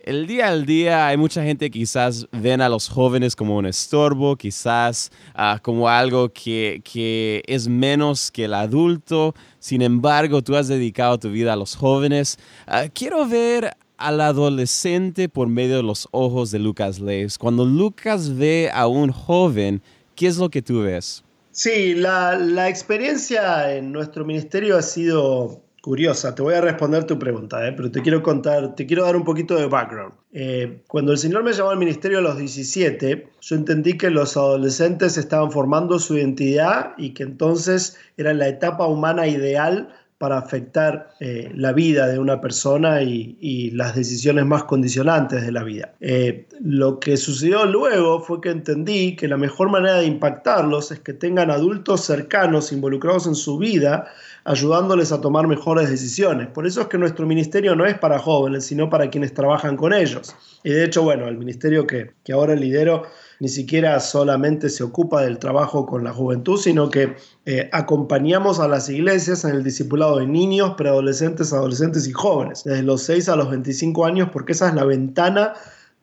el 0.01 0.27
día 0.27 0.47
al 0.47 0.65
día 0.65 1.07
hay 1.07 1.17
mucha 1.17 1.43
gente 1.43 1.69
que 1.69 1.79
quizás 1.79 2.27
ven 2.31 2.61
a 2.61 2.69
los 2.69 2.89
jóvenes 2.89 3.35
como 3.35 3.57
un 3.57 3.65
estorbo, 3.65 4.35
quizás 4.35 5.11
ah, 5.33 5.59
como 5.61 5.89
algo 5.89 6.29
que, 6.29 6.81
que, 6.83 7.43
es 7.47 7.67
menos 7.67 8.31
que 8.31 8.45
el 8.45 8.53
adulto. 8.53 9.33
Sin 9.59 9.81
embargo, 9.81 10.41
tú 10.41 10.55
has 10.55 10.67
dedicado 10.67 11.19
tu 11.19 11.29
vida 11.31 11.53
a 11.53 11.55
los 11.55 11.75
jóvenes. 11.75 12.37
Ah, 12.65 12.85
quiero 12.93 13.27
ver 13.27 13.75
al 13.99 14.21
adolescente 14.21 15.29
por 15.29 15.47
medio 15.47 15.77
de 15.77 15.83
los 15.83 16.07
ojos 16.11 16.51
de 16.51 16.59
Lucas 16.59 16.99
Leves. 16.99 17.37
Cuando 17.37 17.65
Lucas 17.65 18.35
ve 18.35 18.71
a 18.73 18.87
un 18.87 19.11
joven, 19.11 19.81
¿qué 20.15 20.27
es 20.27 20.37
lo 20.37 20.49
que 20.49 20.61
tú 20.61 20.81
ves? 20.81 21.23
Sí, 21.51 21.93
la, 21.93 22.37
la 22.37 22.69
experiencia 22.69 23.75
en 23.75 23.91
nuestro 23.91 24.25
ministerio 24.25 24.77
ha 24.77 24.81
sido 24.81 25.61
curiosa. 25.81 26.35
Te 26.35 26.41
voy 26.41 26.53
a 26.53 26.61
responder 26.61 27.05
tu 27.05 27.17
pregunta, 27.17 27.65
¿eh? 27.67 27.73
pero 27.73 27.91
te 27.91 28.01
quiero 28.01 28.21
contar, 28.21 28.75
te 28.75 28.85
quiero 28.85 29.03
dar 29.03 29.15
un 29.15 29.23
poquito 29.23 29.55
de 29.55 29.67
background. 29.67 30.13
Eh, 30.31 30.83
cuando 30.87 31.11
el 31.11 31.17
Señor 31.17 31.43
me 31.43 31.53
llamó 31.53 31.71
al 31.71 31.77
ministerio 31.77 32.19
a 32.19 32.21
los 32.21 32.37
17, 32.37 33.27
yo 33.41 33.55
entendí 33.55 33.97
que 33.97 34.09
los 34.09 34.37
adolescentes 34.37 35.17
estaban 35.17 35.51
formando 35.51 35.99
su 35.99 36.17
identidad 36.17 36.93
y 36.97 37.13
que 37.13 37.23
entonces 37.23 37.97
era 38.17 38.33
la 38.33 38.47
etapa 38.47 38.85
humana 38.87 39.27
ideal 39.27 39.89
para 40.19 40.37
afectar 40.37 41.11
eh, 41.21 41.49
la 41.55 41.71
vida 41.71 42.05
de 42.05 42.19
una 42.19 42.41
persona 42.41 43.01
y, 43.01 43.71
las 43.71 43.95
decisiones 43.95 44.45
más 44.45 44.65
condicionantes 44.65 45.43
de 45.43 45.51
la 45.51 45.63
vida. 45.63 45.93
Eh, 46.01 46.47
lo 46.59 46.99
que 46.99 47.15
sucedió 47.15 47.65
luego 47.65 48.19
fue 48.19 48.41
que 48.41 48.49
entendí 48.49 49.15
que 49.15 49.27
la 49.27 49.37
mejor 49.37 49.69
manera 49.69 49.99
de 49.99 50.05
impactarlos 50.05 50.91
es 50.91 50.99
que 50.99 51.13
tengan 51.13 51.49
adultos 51.49 52.01
cercanos 52.01 52.73
involucrados 52.73 53.27
en 53.27 53.35
su 53.35 53.57
vida, 53.57 54.07
ayudándoles 54.43 55.13
a 55.13 55.21
tomar 55.21 55.47
mejores 55.47 55.89
decisiones. 55.89 56.47
Por 56.47 56.67
eso 56.67 56.81
es 56.81 56.87
que 56.87 56.97
nuestro 56.97 57.25
ministerio 57.25 57.75
no 57.75 57.85
es 57.85 57.97
para 57.97 58.19
jóvenes, 58.19 58.65
sino 58.65 58.89
para 58.89 59.09
quienes 59.09 59.33
trabajan 59.33 59.77
con 59.77 59.93
ellos. 59.93 60.35
Y 60.63 60.71
de 60.71 60.83
hecho, 60.83 61.03
bueno, 61.03 61.29
el 61.29 61.37
ministerio 61.37 61.87
que, 61.87 62.11
que 62.25 62.33
ahora 62.33 62.55
lidero 62.55 63.03
ni 63.39 63.47
siquiera 63.47 63.99
solamente 63.99 64.69
se 64.69 64.83
ocupa 64.83 65.21
del 65.21 65.39
trabajo 65.39 65.85
con 65.85 66.03
la 66.03 66.11
juventud, 66.11 66.57
sino 66.57 66.89
que 66.89 67.15
eh, 67.45 67.69
acompañamos 67.71 68.59
a 68.59 68.67
las 68.67 68.89
iglesias 68.89 69.45
en 69.45 69.51
el 69.51 69.63
discipulado 69.63 70.17
de 70.17 70.27
niños, 70.27 70.75
preadolescentes, 70.75 71.53
adolescentes 71.53 72.07
y 72.07 72.11
jóvenes, 72.11 72.63
desde 72.63 72.83
los 72.83 73.01
6 73.03 73.29
a 73.29 73.35
los 73.35 73.49
25 73.49 74.05
años, 74.05 74.29
porque 74.31 74.51
esa 74.51 74.67
es 74.67 74.75
la 74.75 74.83
ventana 74.83 75.53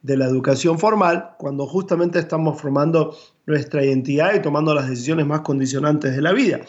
de 0.03 0.17
la 0.17 0.27
educación 0.27 0.79
formal, 0.79 1.35
cuando 1.37 1.67
justamente 1.67 2.19
estamos 2.19 2.61
formando 2.61 3.17
nuestra 3.45 3.85
identidad 3.85 4.35
y 4.35 4.41
tomando 4.41 4.73
las 4.73 4.89
decisiones 4.89 5.27
más 5.27 5.41
condicionantes 5.41 6.15
de 6.15 6.23
la 6.23 6.33
vida. 6.33 6.61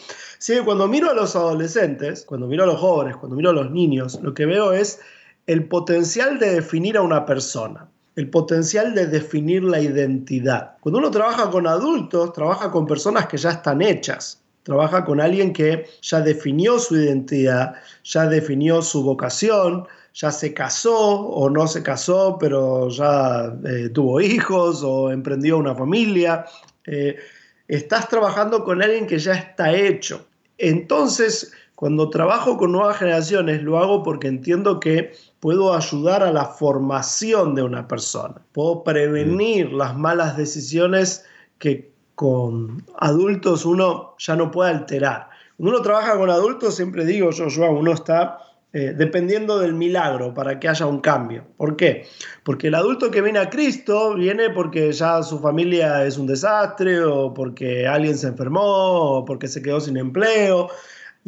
Cuando 0.64 0.88
miro 0.88 1.10
a 1.10 1.14
los 1.14 1.36
adolescentes, 1.36 2.24
cuando 2.24 2.46
miro 2.46 2.64
a 2.64 2.66
los 2.66 2.80
jóvenes, 2.80 3.16
cuando 3.16 3.36
miro 3.36 3.50
a 3.50 3.52
los 3.52 3.70
niños, 3.70 4.20
lo 4.22 4.34
que 4.34 4.44
veo 4.44 4.72
es 4.72 5.00
el 5.46 5.68
potencial 5.68 6.38
de 6.38 6.54
definir 6.54 6.96
a 6.96 7.02
una 7.02 7.26
persona 7.26 7.88
el 8.18 8.28
potencial 8.30 8.96
de 8.96 9.06
definir 9.06 9.62
la 9.62 9.80
identidad. 9.80 10.76
Cuando 10.80 10.98
uno 10.98 11.08
trabaja 11.08 11.48
con 11.50 11.68
adultos, 11.68 12.32
trabaja 12.32 12.68
con 12.68 12.84
personas 12.84 13.28
que 13.28 13.36
ya 13.36 13.50
están 13.50 13.80
hechas, 13.80 14.42
trabaja 14.64 15.04
con 15.04 15.20
alguien 15.20 15.52
que 15.52 15.86
ya 16.02 16.20
definió 16.20 16.80
su 16.80 16.96
identidad, 16.96 17.74
ya 18.02 18.26
definió 18.26 18.82
su 18.82 19.04
vocación, 19.04 19.86
ya 20.14 20.32
se 20.32 20.52
casó 20.52 20.98
o 20.98 21.48
no 21.48 21.68
se 21.68 21.84
casó, 21.84 22.38
pero 22.40 22.88
ya 22.88 23.56
eh, 23.64 23.88
tuvo 23.90 24.20
hijos 24.20 24.82
o 24.82 25.12
emprendió 25.12 25.56
una 25.56 25.76
familia. 25.76 26.44
Eh, 26.86 27.14
estás 27.68 28.08
trabajando 28.08 28.64
con 28.64 28.82
alguien 28.82 29.06
que 29.06 29.20
ya 29.20 29.34
está 29.34 29.72
hecho. 29.72 30.26
Entonces, 30.58 31.52
cuando 31.76 32.10
trabajo 32.10 32.58
con 32.58 32.72
nuevas 32.72 32.98
generaciones, 32.98 33.62
lo 33.62 33.78
hago 33.78 34.02
porque 34.02 34.26
entiendo 34.26 34.80
que 34.80 35.12
puedo 35.40 35.74
ayudar 35.74 36.22
a 36.22 36.32
la 36.32 36.46
formación 36.46 37.54
de 37.54 37.62
una 37.62 37.86
persona. 37.86 38.36
Puedo 38.52 38.82
prevenir 38.82 39.72
las 39.72 39.96
malas 39.96 40.36
decisiones 40.36 41.24
que 41.58 41.92
con 42.14 42.84
adultos 42.98 43.64
uno 43.64 44.16
ya 44.18 44.34
no 44.34 44.50
puede 44.50 44.70
alterar. 44.70 45.28
Cuando 45.56 45.76
uno 45.76 45.82
trabaja 45.82 46.16
con 46.16 46.30
adultos, 46.30 46.74
siempre 46.74 47.04
digo 47.04 47.30
yo, 47.30 47.48
yo 47.48 47.70
uno 47.70 47.92
está 47.92 48.38
eh, 48.72 48.92
dependiendo 48.96 49.58
del 49.58 49.72
milagro 49.72 50.34
para 50.34 50.60
que 50.60 50.68
haya 50.68 50.86
un 50.86 51.00
cambio. 51.00 51.44
¿Por 51.56 51.76
qué? 51.76 52.06
Porque 52.42 52.66
el 52.66 52.74
adulto 52.74 53.10
que 53.10 53.22
viene 53.22 53.38
a 53.38 53.48
Cristo 53.48 54.14
viene 54.14 54.50
porque 54.50 54.92
ya 54.92 55.22
su 55.22 55.38
familia 55.38 56.04
es 56.04 56.18
un 56.18 56.26
desastre 56.26 57.00
o 57.02 57.32
porque 57.32 57.86
alguien 57.86 58.18
se 58.18 58.26
enfermó 58.26 58.62
o 58.62 59.24
porque 59.24 59.48
se 59.48 59.62
quedó 59.62 59.80
sin 59.80 59.96
empleo 59.96 60.68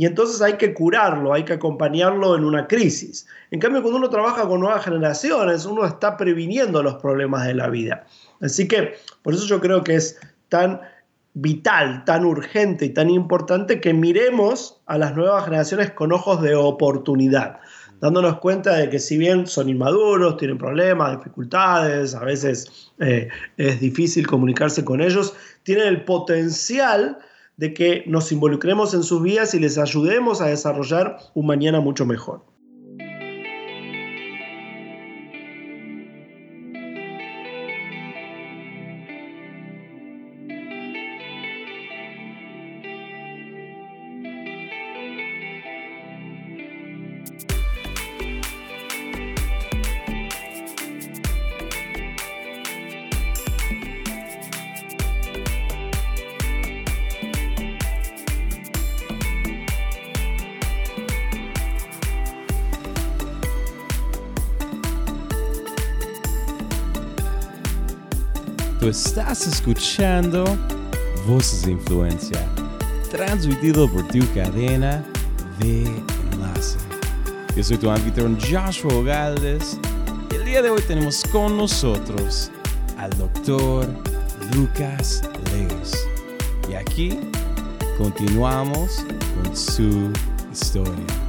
y 0.01 0.07
entonces 0.07 0.41
hay 0.41 0.55
que 0.55 0.73
curarlo, 0.73 1.35
hay 1.35 1.45
que 1.45 1.53
acompañarlo 1.53 2.35
en 2.35 2.45
una 2.45 2.67
crisis. 2.67 3.27
En 3.51 3.61
cambio, 3.61 3.83
cuando 3.83 3.99
uno 3.99 4.09
trabaja 4.09 4.49
con 4.49 4.61
nuevas 4.61 4.83
generaciones, 4.83 5.67
uno 5.67 5.85
está 5.85 6.17
previniendo 6.17 6.83
los 6.83 6.95
problemas 6.95 7.47
de 7.47 7.53
la 7.53 7.69
vida. 7.69 8.07
Así 8.41 8.67
que 8.67 8.95
por 9.21 9.35
eso 9.35 9.45
yo 9.45 9.61
creo 9.61 9.85
que 9.85 9.97
es 9.97 10.19
tan 10.49 10.81
vital, 11.35 12.07
tan 12.07 12.25
urgente 12.25 12.87
y 12.87 12.95
tan 12.95 13.11
importante 13.11 13.79
que 13.83 13.93
miremos 13.93 14.81
a 14.87 14.97
las 14.97 15.15
nuevas 15.15 15.45
generaciones 15.45 15.91
con 15.91 16.13
ojos 16.13 16.41
de 16.41 16.55
oportunidad, 16.55 17.61
dándonos 18.01 18.39
cuenta 18.39 18.77
de 18.77 18.89
que 18.89 19.01
si 19.01 19.19
bien 19.19 19.47
son 19.47 19.69
inmaduros, 19.69 20.39
tienen 20.39 20.57
problemas, 20.57 21.19
dificultades, 21.19 22.15
a 22.15 22.25
veces 22.25 22.91
eh, 23.01 23.29
es 23.59 23.81
difícil 23.81 24.27
comunicarse 24.27 24.83
con 24.83 25.03
ellos, 25.03 25.35
tienen 25.63 25.89
el 25.89 26.05
potencial 26.07 27.19
de 27.57 27.75
que 27.75 28.05
nos 28.07 28.33
involucremos 28.33 28.95
en 28.95 29.03
sus 29.03 29.23
vidas 29.23 29.55
y 29.55 29.61
les 29.61 29.79
ayudemos 29.79 30.41
a 30.41 30.47
desarrollar 30.47 31.19
un 31.35 31.47
mañana 31.47 31.81
mucho 31.81 32.07
mejor. 32.07 32.45
Estás 68.91 69.47
escuchando 69.47 70.45
Voces 71.29 71.63
de 71.63 71.73
Influencia, 71.73 72.45
transmitido 73.09 73.89
por 73.89 74.07
tu 74.09 74.19
cadena 74.35 75.05
de 75.61 75.85
enlace. 76.33 76.77
Yo 77.57 77.63
soy 77.63 77.79
tu 77.79 77.89
anfitrión 77.89 78.37
Joshua 78.41 79.03
Galdes 79.05 79.79
y 80.33 80.35
el 80.35 80.45
día 80.45 80.61
de 80.61 80.71
hoy 80.71 80.83
tenemos 80.83 81.23
con 81.31 81.57
nosotros 81.57 82.51
al 82.99 83.11
doctor 83.17 83.89
Lucas 84.57 85.23
Leos. 85.53 85.93
Y 86.69 86.75
aquí 86.75 87.21
continuamos 87.97 89.05
con 89.45 89.57
su 89.57 90.11
historia. 90.53 91.20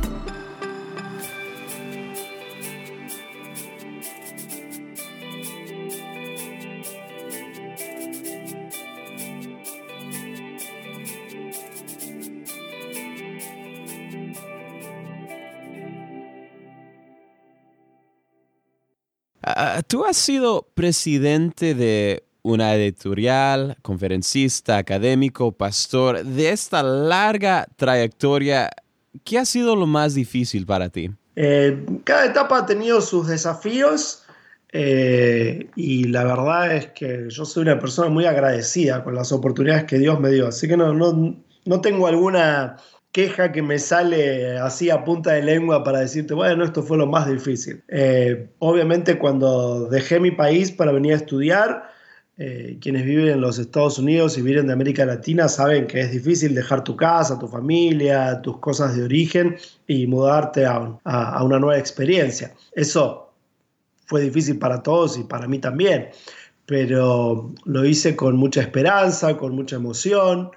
Tú 19.87 20.05
has 20.05 20.17
sido 20.17 20.67
presidente 20.73 21.73
de 21.73 22.23
una 22.43 22.73
editorial, 22.75 23.77
conferencista, 23.81 24.77
académico, 24.77 25.51
pastor, 25.51 26.23
de 26.23 26.49
esta 26.49 26.81
larga 26.83 27.67
trayectoria, 27.75 28.69
¿qué 29.23 29.37
ha 29.37 29.45
sido 29.45 29.75
lo 29.75 29.85
más 29.85 30.15
difícil 30.15 30.65
para 30.65 30.89
ti? 30.89 31.11
Eh, 31.35 31.85
cada 32.03 32.25
etapa 32.25 32.59
ha 32.59 32.65
tenido 32.65 33.01
sus 33.01 33.27
desafíos. 33.27 34.23
Eh, 34.73 35.69
y 35.75 36.05
la 36.05 36.23
verdad 36.23 36.73
es 36.73 36.87
que 36.87 37.25
yo 37.29 37.43
soy 37.43 37.63
una 37.63 37.77
persona 37.77 38.09
muy 38.09 38.25
agradecida 38.25 39.03
con 39.03 39.15
las 39.15 39.31
oportunidades 39.33 39.83
que 39.83 39.99
Dios 39.99 40.19
me 40.19 40.29
dio. 40.29 40.47
Así 40.47 40.67
que 40.67 40.77
no, 40.77 40.93
no, 40.93 41.35
no 41.65 41.81
tengo 41.81 42.07
alguna 42.07 42.77
queja 43.11 43.51
que 43.51 43.61
me 43.61 43.77
sale 43.79 44.57
así 44.57 44.89
a 44.89 45.03
punta 45.03 45.33
de 45.33 45.43
lengua 45.43 45.83
para 45.83 45.99
decirte, 45.99 46.33
bueno, 46.33 46.63
esto 46.63 46.83
fue 46.83 46.97
lo 46.97 47.07
más 47.07 47.29
difícil. 47.29 47.83
Eh, 47.87 48.49
obviamente 48.59 49.17
cuando 49.17 49.87
dejé 49.87 50.19
mi 50.19 50.31
país 50.31 50.71
para 50.71 50.91
venir 50.91 51.13
a 51.13 51.17
estudiar, 51.17 51.89
eh, 52.37 52.77
quienes 52.81 53.05
viven 53.05 53.27
en 53.27 53.41
los 53.41 53.59
Estados 53.59 53.99
Unidos 53.99 54.37
y 54.37 54.41
viven 54.41 54.67
de 54.67 54.73
América 54.73 55.05
Latina 55.05 55.47
saben 55.47 55.85
que 55.85 55.99
es 55.99 56.11
difícil 56.11 56.55
dejar 56.55 56.83
tu 56.83 56.95
casa, 56.95 57.37
tu 57.37 57.47
familia, 57.47 58.41
tus 58.41 58.57
cosas 58.59 58.95
de 58.95 59.03
origen 59.03 59.57
y 59.85 60.07
mudarte 60.07 60.65
a 60.65 61.43
una 61.43 61.59
nueva 61.59 61.77
experiencia. 61.77 62.53
Eso 62.73 63.31
fue 64.11 64.21
difícil 64.21 64.59
para 64.59 64.83
todos 64.83 65.17
y 65.17 65.23
para 65.23 65.47
mí 65.47 65.57
también, 65.59 66.09
pero 66.65 67.53
lo 67.63 67.85
hice 67.85 68.15
con 68.15 68.35
mucha 68.35 68.59
esperanza, 68.59 69.37
con 69.37 69.55
mucha 69.55 69.77
emoción. 69.77 70.51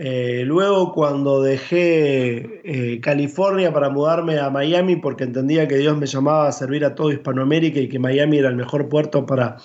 Eh, 0.00 0.44
luego 0.46 0.92
cuando 0.92 1.42
dejé 1.42 2.60
eh, 2.62 3.00
California 3.00 3.72
para 3.72 3.90
mudarme 3.90 4.38
a 4.38 4.48
Miami 4.48 4.94
porque 4.94 5.24
entendía 5.24 5.66
que 5.66 5.76
Dios 5.76 5.98
me 5.98 6.06
llamaba 6.06 6.46
a 6.46 6.52
servir 6.52 6.84
a 6.84 6.94
todo 6.94 7.10
Hispanoamérica 7.10 7.80
y 7.80 7.88
que 7.88 7.98
Miami 7.98 8.38
era 8.38 8.48
el 8.48 8.54
mejor 8.54 8.88
puerto 8.88 9.26
para 9.26 9.56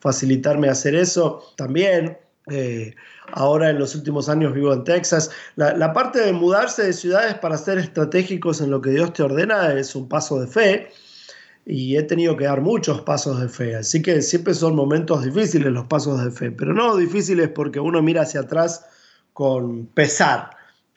facilitarme 0.00 0.70
hacer 0.70 0.94
eso, 0.94 1.42
también. 1.56 2.16
Eh, 2.50 2.94
ahora 3.34 3.68
en 3.68 3.78
los 3.78 3.94
últimos 3.94 4.30
años 4.30 4.54
vivo 4.54 4.72
en 4.72 4.82
Texas. 4.84 5.30
La, 5.56 5.76
la, 5.76 5.92
parte 5.92 6.20
de 6.20 6.32
mudarse 6.32 6.84
de 6.84 6.92
ciudades 6.94 7.34
para 7.34 7.58
ser 7.58 7.76
estratégicos 7.78 8.62
en 8.62 8.70
lo 8.70 8.80
que 8.80 8.90
Dios 8.90 9.12
te 9.12 9.22
ordena 9.22 9.74
es 9.74 9.94
un 9.94 10.08
paso 10.08 10.40
de 10.40 10.46
fe 10.46 10.88
y 11.66 11.96
he 11.96 12.02
tenido 12.02 12.36
que 12.36 12.46
dar 12.46 12.62
muchos 12.62 13.02
pasos 13.02 13.40
de 13.40 13.48
fe. 13.48 13.76
Así 13.76 14.00
que 14.00 14.22
siempre 14.22 14.54
son 14.54 14.74
momentos 14.74 15.22
difíciles 15.22 15.70
los 15.70 15.86
pasos 15.86 16.24
de 16.24 16.30
fe, 16.30 16.50
pero 16.50 16.72
no 16.72 16.96
difíciles 16.96 17.50
porque 17.50 17.78
uno 17.78 18.02
mira 18.02 18.22
hacia 18.22 18.40
atrás 18.40 18.86
con 19.32 19.86
pesar 19.86 20.50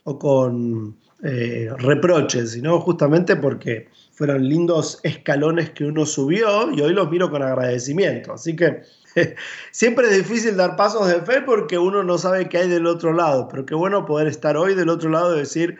o 0.03 0.19
con 0.19 0.95
eh, 1.23 1.69
reproches, 1.77 2.51
sino 2.51 2.79
justamente 2.79 3.35
porque 3.35 3.87
fueron 4.11 4.47
lindos 4.47 4.99
escalones 5.03 5.71
que 5.71 5.85
uno 5.85 6.05
subió 6.05 6.71
y 6.71 6.81
hoy 6.81 6.93
los 6.93 7.09
miro 7.09 7.29
con 7.29 7.41
agradecimiento. 7.41 8.33
Así 8.33 8.55
que 8.55 8.81
siempre 9.71 10.07
es 10.07 10.17
difícil 10.17 10.55
dar 10.55 10.75
pasos 10.75 11.07
de 11.07 11.21
fe 11.21 11.41
porque 11.41 11.77
uno 11.77 12.03
no 12.03 12.17
sabe 12.17 12.47
qué 12.49 12.59
hay 12.59 12.69
del 12.69 12.85
otro 12.85 13.13
lado, 13.13 13.47
pero 13.47 13.65
qué 13.65 13.75
bueno 13.75 14.05
poder 14.05 14.27
estar 14.27 14.57
hoy 14.57 14.75
del 14.75 14.89
otro 14.89 15.09
lado 15.09 15.35
y 15.35 15.39
decir, 15.39 15.79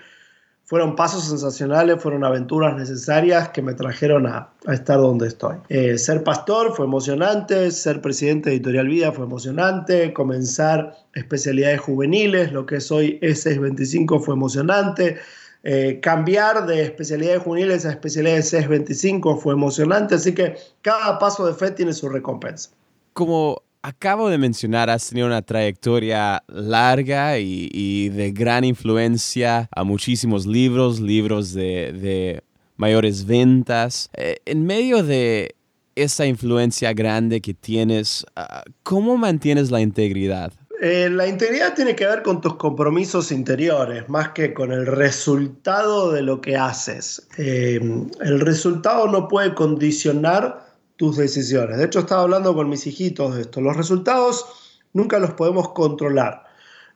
fueron 0.66 0.96
pasos 0.96 1.26
sensacionales, 1.26 2.02
fueron 2.02 2.24
aventuras 2.24 2.76
necesarias 2.76 3.50
que 3.50 3.62
me 3.62 3.76
trajeron 3.76 4.26
a, 4.26 4.50
estar 4.68 4.98
donde 4.98 5.28
estoy. 5.28 5.58
Eh, 5.70 5.98
ser 6.00 6.24
pastor 6.24 6.74
fue 6.76 6.86
emocionante, 6.86 7.70
ser 7.70 8.02
presidente 8.02 8.50
de 8.50 8.56
Editorial 8.56 8.88
Vida 8.88 9.12
fue 9.12 9.26
emocionante, 9.26 10.12
comenzar 10.12 10.98
especialidades 11.14 11.82
juveniles, 11.82 12.52
lo 12.52 12.66
que 12.66 12.78
es 12.78 12.92
hoy 12.92 13.20
E625 13.22 14.20
fue 14.22 14.34
emocionante. 14.34 15.18
Eh, 15.64 16.00
cambiar 16.00 16.66
de 16.68 16.84
especialidades 16.84 17.42
juveniles 17.44 17.86
a 17.86 17.92
especialidades 17.92 18.54
E625 18.54 19.40
fue 19.40 19.54
emocionante, 19.54 20.16
así 20.16 20.34
que 20.34 20.56
cada 20.82 21.20
paso 21.20 21.46
de 21.46 21.54
fe 21.54 21.72
tiene 21.72 21.94
su 21.94 22.10
recompensa. 22.10 22.72
Como 23.14 23.62
acabo 23.86 24.30
de 24.30 24.40
mencionar, 24.40 24.90
has 24.90 25.10
tenido 25.10 25.28
una 25.28 25.44
trayectoria 25.44 26.44
larga 26.48 27.38
y, 27.38 28.10
de 28.10 28.32
gran 28.32 28.64
influencia 28.64 29.70
a 29.72 29.84
muchísimos 29.84 30.48
libros, 30.48 31.00
libros 31.00 31.54
de, 31.54 32.42
mayores 32.78 33.26
ventas. 33.26 34.10
Eh, 34.18 34.38
en 34.46 34.66
medio 34.66 35.04
de 35.04 35.56
esa 35.96 36.26
influencia 36.26 36.94
grande 36.94 37.40
que 37.42 37.54
tienes, 37.54 38.26
ah, 38.36 38.64
¿cómo 38.84 39.18
mantienes 39.18 39.72
la 39.72 39.82
integridad? 39.82 40.52
Eh, 40.82 41.10
la 41.10 41.28
integridad 41.28 41.74
tiene 41.74 41.96
que 41.96 42.06
ver 42.06 42.22
con 42.22 42.42
tus 42.42 42.56
compromisos 42.56 43.32
interiores, 43.32 44.10
más 44.10 44.30
que 44.30 44.54
con 44.54 44.74
el 44.74 44.86
resultado 44.88 46.12
de 46.12 46.22
lo 46.22 46.42
que 46.42 46.58
haces. 46.58 47.28
Eh, 47.38 47.80
el 48.20 48.40
resultado 48.42 49.08
no 49.08 49.28
puede 49.28 49.54
condicionar 49.54 50.65
tus 50.98 51.18
decisiones. 51.18 51.78
De 51.78 51.86
hecho, 51.86 52.00
estaba 52.00 52.24
hablando 52.24 52.54
con 52.54 52.70
mis 52.70 52.88
hijitos 52.88 53.36
de 53.36 53.42
esto. 53.42 53.62
Los 53.62 53.76
resultados 53.76 54.46
nunca 54.94 55.20
los 55.20 55.32
podemos 55.32 55.70
controlar. 55.70 56.46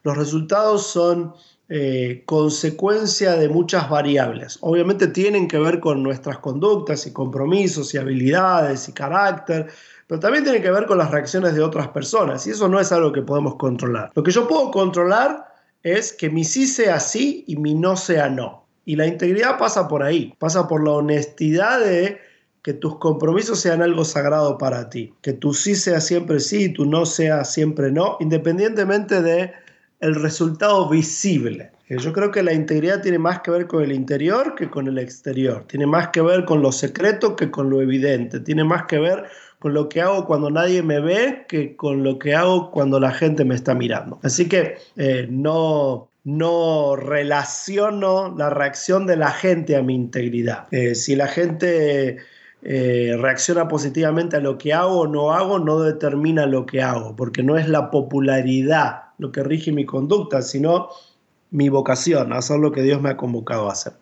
Los 0.04 0.18
resultados 0.18 0.88
son 0.88 1.34
eh, 1.68 2.24
consecuencia 2.26 3.36
de 3.36 3.50
muchas 3.50 3.90
variables. 3.90 4.58
Obviamente 4.62 5.08
tienen 5.08 5.48
que 5.48 5.60
ver 5.60 5.80
con 5.80 6.02
nuestras 6.02 6.40
conductas 6.40 7.06
y 7.06 7.14
compromisos 7.14 7.94
y 7.94 7.98
habilidades 7.98 8.90
y 8.90 8.94
carácter, 8.94 9.68
pero 10.08 10.20
también 10.20 10.44
tienen 10.44 10.64
que 10.64 10.72
ver 10.72 10.88
con 10.88 10.98
las 10.98 11.12
reacciones 11.12 11.54
de 11.54 11.62
otras 11.62 11.90
personas 11.90 12.48
y 12.48 12.52
eso 12.52 12.68
no 12.68 12.80
es 12.80 12.92
algo 12.92 13.12
que 13.12 13.22
podemos 13.22 13.56
controlar. 13.56 14.10
Lo 14.16 14.24
que 14.24 14.32
yo 14.32 14.48
puedo 14.48 14.72
controlar 14.72 15.46
es 15.84 16.12
que 16.12 16.30
mi 16.30 16.44
sí 16.44 16.66
sea 16.66 17.00
sí 17.00 17.44
y 17.48 17.58
mi 17.58 17.76
no 17.76 17.96
sea 17.96 18.30
no. 18.30 18.66
Y 18.86 18.96
la 18.96 19.06
integridad 19.06 19.60
pasa 19.60 19.88
por 19.88 20.02
ahí, 20.02 20.34
pasa 20.40 20.68
por 20.68 20.84
la 20.84 20.94
honestidad 20.94 21.82
de 21.82 22.20
que 22.62 22.74
tus 22.74 22.98
compromisos 22.98 23.60
sean 23.60 23.82
algo 23.82 24.04
sagrado 24.06 24.58
para 24.58 24.90
ti, 24.90 25.14
que 25.22 25.34
tu 25.34 25.54
sí 25.54 25.76
sea 25.76 26.02
siempre 26.02 26.40
sí 26.40 26.66
y 26.66 26.74
tu 26.74 26.86
no 26.86 27.06
sea 27.06 27.46
siempre 27.46 27.92
no, 27.92 28.18
independientemente 28.20 29.22
de 29.22 29.52
el 30.00 30.16
resultado 30.16 30.90
visible. 30.90 31.72
Eh, 31.90 31.98
yo 32.00 32.14
creo 32.14 32.32
que 32.32 32.44
la 32.44 32.54
integridad 32.54 33.02
tiene 33.02 33.20
más 33.20 33.42
que 33.42 33.52
ver 33.52 33.68
con 33.68 33.84
el 33.84 33.92
interior 33.92 34.56
que 34.56 34.70
con 34.70 34.88
el 34.88 34.98
exterior, 34.98 35.66
tiene 35.68 35.88
más 35.88 36.10
que 36.10 36.22
ver 36.22 36.46
con 36.46 36.62
lo 36.62 36.72
secreto 36.72 37.36
que 37.36 37.50
con 37.52 37.70
lo 37.70 37.82
evidente, 37.82 38.40
tiene 38.40 38.64
más 38.64 38.84
que 38.86 39.00
ver 39.00 39.26
con 39.60 39.74
lo 39.74 39.90
que 39.90 40.02
hago 40.02 40.26
cuando 40.26 40.50
nadie 40.50 40.82
me 40.82 41.02
ve 41.02 41.46
que 41.48 41.76
con 41.76 42.04
lo 42.04 42.18
que 42.18 42.34
hago 42.34 42.72
cuando 42.72 43.00
la 43.00 43.12
gente 43.12 43.44
me 43.44 43.56
está 43.56 43.74
mirando. 43.74 44.20
Así 44.24 44.48
que 44.48 44.78
eh, 44.96 45.28
no, 45.30 46.10
no 46.24 46.96
relaciono 46.96 48.34
la 48.38 48.50
reacción 48.50 49.06
de 49.06 49.18
la 49.18 49.32
gente 49.32 49.76
a 49.76 49.82
mi 49.82 49.96
integridad. 49.96 50.68
Eh, 50.72 50.96
si 50.96 51.16
la 51.16 51.28
gente 51.28 52.20
eh, 52.62 53.16
reacciona 53.18 53.68
positivamente 53.68 54.36
a 54.36 54.42
lo 54.42 54.58
que 54.58 54.74
hago 54.74 55.02
o 55.02 55.08
no 55.08 55.32
hago, 55.32 55.60
no 55.60 55.80
determina 55.80 56.46
lo 56.46 56.66
que 56.66 56.82
hago, 56.82 57.16
porque 57.16 57.42
no 57.42 57.58
es 57.58 57.70
la 57.70 57.90
popularidad 57.90 59.04
lo 59.18 59.32
que 59.32 59.44
rige 59.44 59.72
mi 59.72 59.86
conducta, 59.86 60.42
sino 60.42 60.90
mi 61.52 61.70
vocación, 61.70 62.34
hacer 62.34 62.60
lo 62.60 62.72
que 62.72 62.82
Dios 62.82 63.02
me 63.02 63.10
ha 63.10 63.18
convocado 63.18 63.70
a 63.70 63.74
hacer. 63.74 63.94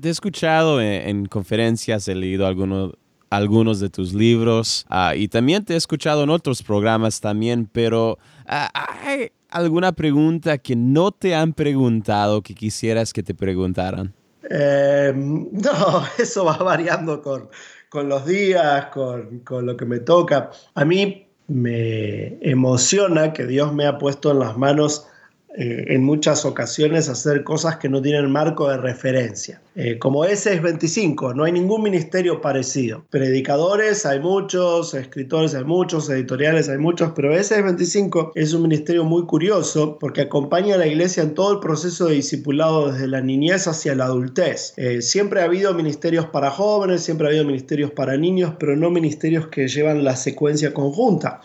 Te 0.00 0.08
he 0.08 0.10
escuchado 0.10 0.80
en, 0.80 1.26
conferencias, 1.26 2.08
he 2.08 2.14
leído 2.14 2.46
algunos, 2.46 2.94
algunos 3.28 3.80
de 3.80 3.90
tus 3.90 4.14
libros 4.14 4.86
ah, 4.88 5.14
y 5.14 5.28
también 5.28 5.64
te 5.64 5.74
he 5.74 5.76
escuchado 5.76 6.24
en 6.24 6.30
otros 6.30 6.62
programas 6.62 7.20
también, 7.20 7.68
pero 7.70 8.18
ah, 8.46 8.70
¿hay 9.04 9.30
alguna 9.50 9.92
pregunta 9.92 10.58
que 10.58 10.76
no 10.76 11.12
te 11.12 11.34
han 11.34 11.52
preguntado 11.52 12.42
que 12.42 12.54
quisieras 12.54 13.12
que 13.12 13.22
te 13.22 13.34
preguntaran? 13.34 14.14
Eh, 14.48 15.12
no, 15.16 16.04
eso 16.18 16.44
va 16.44 16.56
variando 16.56 17.22
con, 17.22 17.48
con 17.90 18.08
los 18.08 18.24
días, 18.24 18.86
con, 18.86 19.40
con 19.40 19.66
lo 19.66 19.76
que 19.76 19.84
me 19.84 19.98
toca. 19.98 20.50
A 20.74 20.84
mí 20.84 21.26
me 21.48 22.38
emociona 22.40 23.32
que 23.32 23.46
Dios 23.46 23.74
me 23.74 23.86
ha 23.86 23.98
puesto 23.98 24.30
en 24.30 24.38
las 24.38 24.56
manos 24.56 25.09
eh, 25.56 25.86
en 25.88 26.04
muchas 26.04 26.44
ocasiones 26.44 27.08
hacer 27.08 27.42
cosas 27.42 27.76
que 27.78 27.88
no 27.88 28.00
tienen 28.00 28.30
marco 28.30 28.68
de 28.68 28.76
referencia. 28.76 29.60
Eh, 29.74 29.98
como 29.98 30.24
ese 30.24 30.54
es 30.54 30.62
25, 30.62 31.34
no 31.34 31.42
hay 31.42 31.50
ningún 31.50 31.82
ministerio 31.82 32.40
parecido. 32.40 33.04
Predicadores 33.10 34.06
hay 34.06 34.20
muchos, 34.20 34.94
escritores 34.94 35.56
hay 35.56 35.64
muchos, 35.64 36.08
editoriales 36.08 36.68
hay 36.68 36.78
muchos, 36.78 37.12
pero 37.16 37.36
ese 37.36 37.56
es 37.56 37.64
25 37.64 38.32
es 38.36 38.54
un 38.54 38.62
ministerio 38.62 39.02
muy 39.02 39.26
curioso 39.26 39.98
porque 39.98 40.20
acompaña 40.20 40.76
a 40.76 40.78
la 40.78 40.86
iglesia 40.86 41.24
en 41.24 41.34
todo 41.34 41.54
el 41.54 41.58
proceso 41.58 42.06
de 42.06 42.14
discipulado 42.14 42.92
desde 42.92 43.08
la 43.08 43.20
niñez 43.20 43.66
hacia 43.66 43.96
la 43.96 44.04
adultez. 44.04 44.72
Eh, 44.76 45.02
siempre 45.02 45.40
ha 45.40 45.46
habido 45.46 45.74
ministerios 45.74 46.26
para 46.26 46.52
jóvenes, 46.52 47.02
siempre 47.02 47.26
ha 47.26 47.30
habido 47.30 47.44
ministerios 47.44 47.90
para 47.90 48.16
niños, 48.16 48.54
pero 48.56 48.76
no 48.76 48.90
ministerios 48.90 49.48
que 49.48 49.66
llevan 49.66 50.04
la 50.04 50.14
secuencia 50.14 50.72
conjunta. 50.72 51.40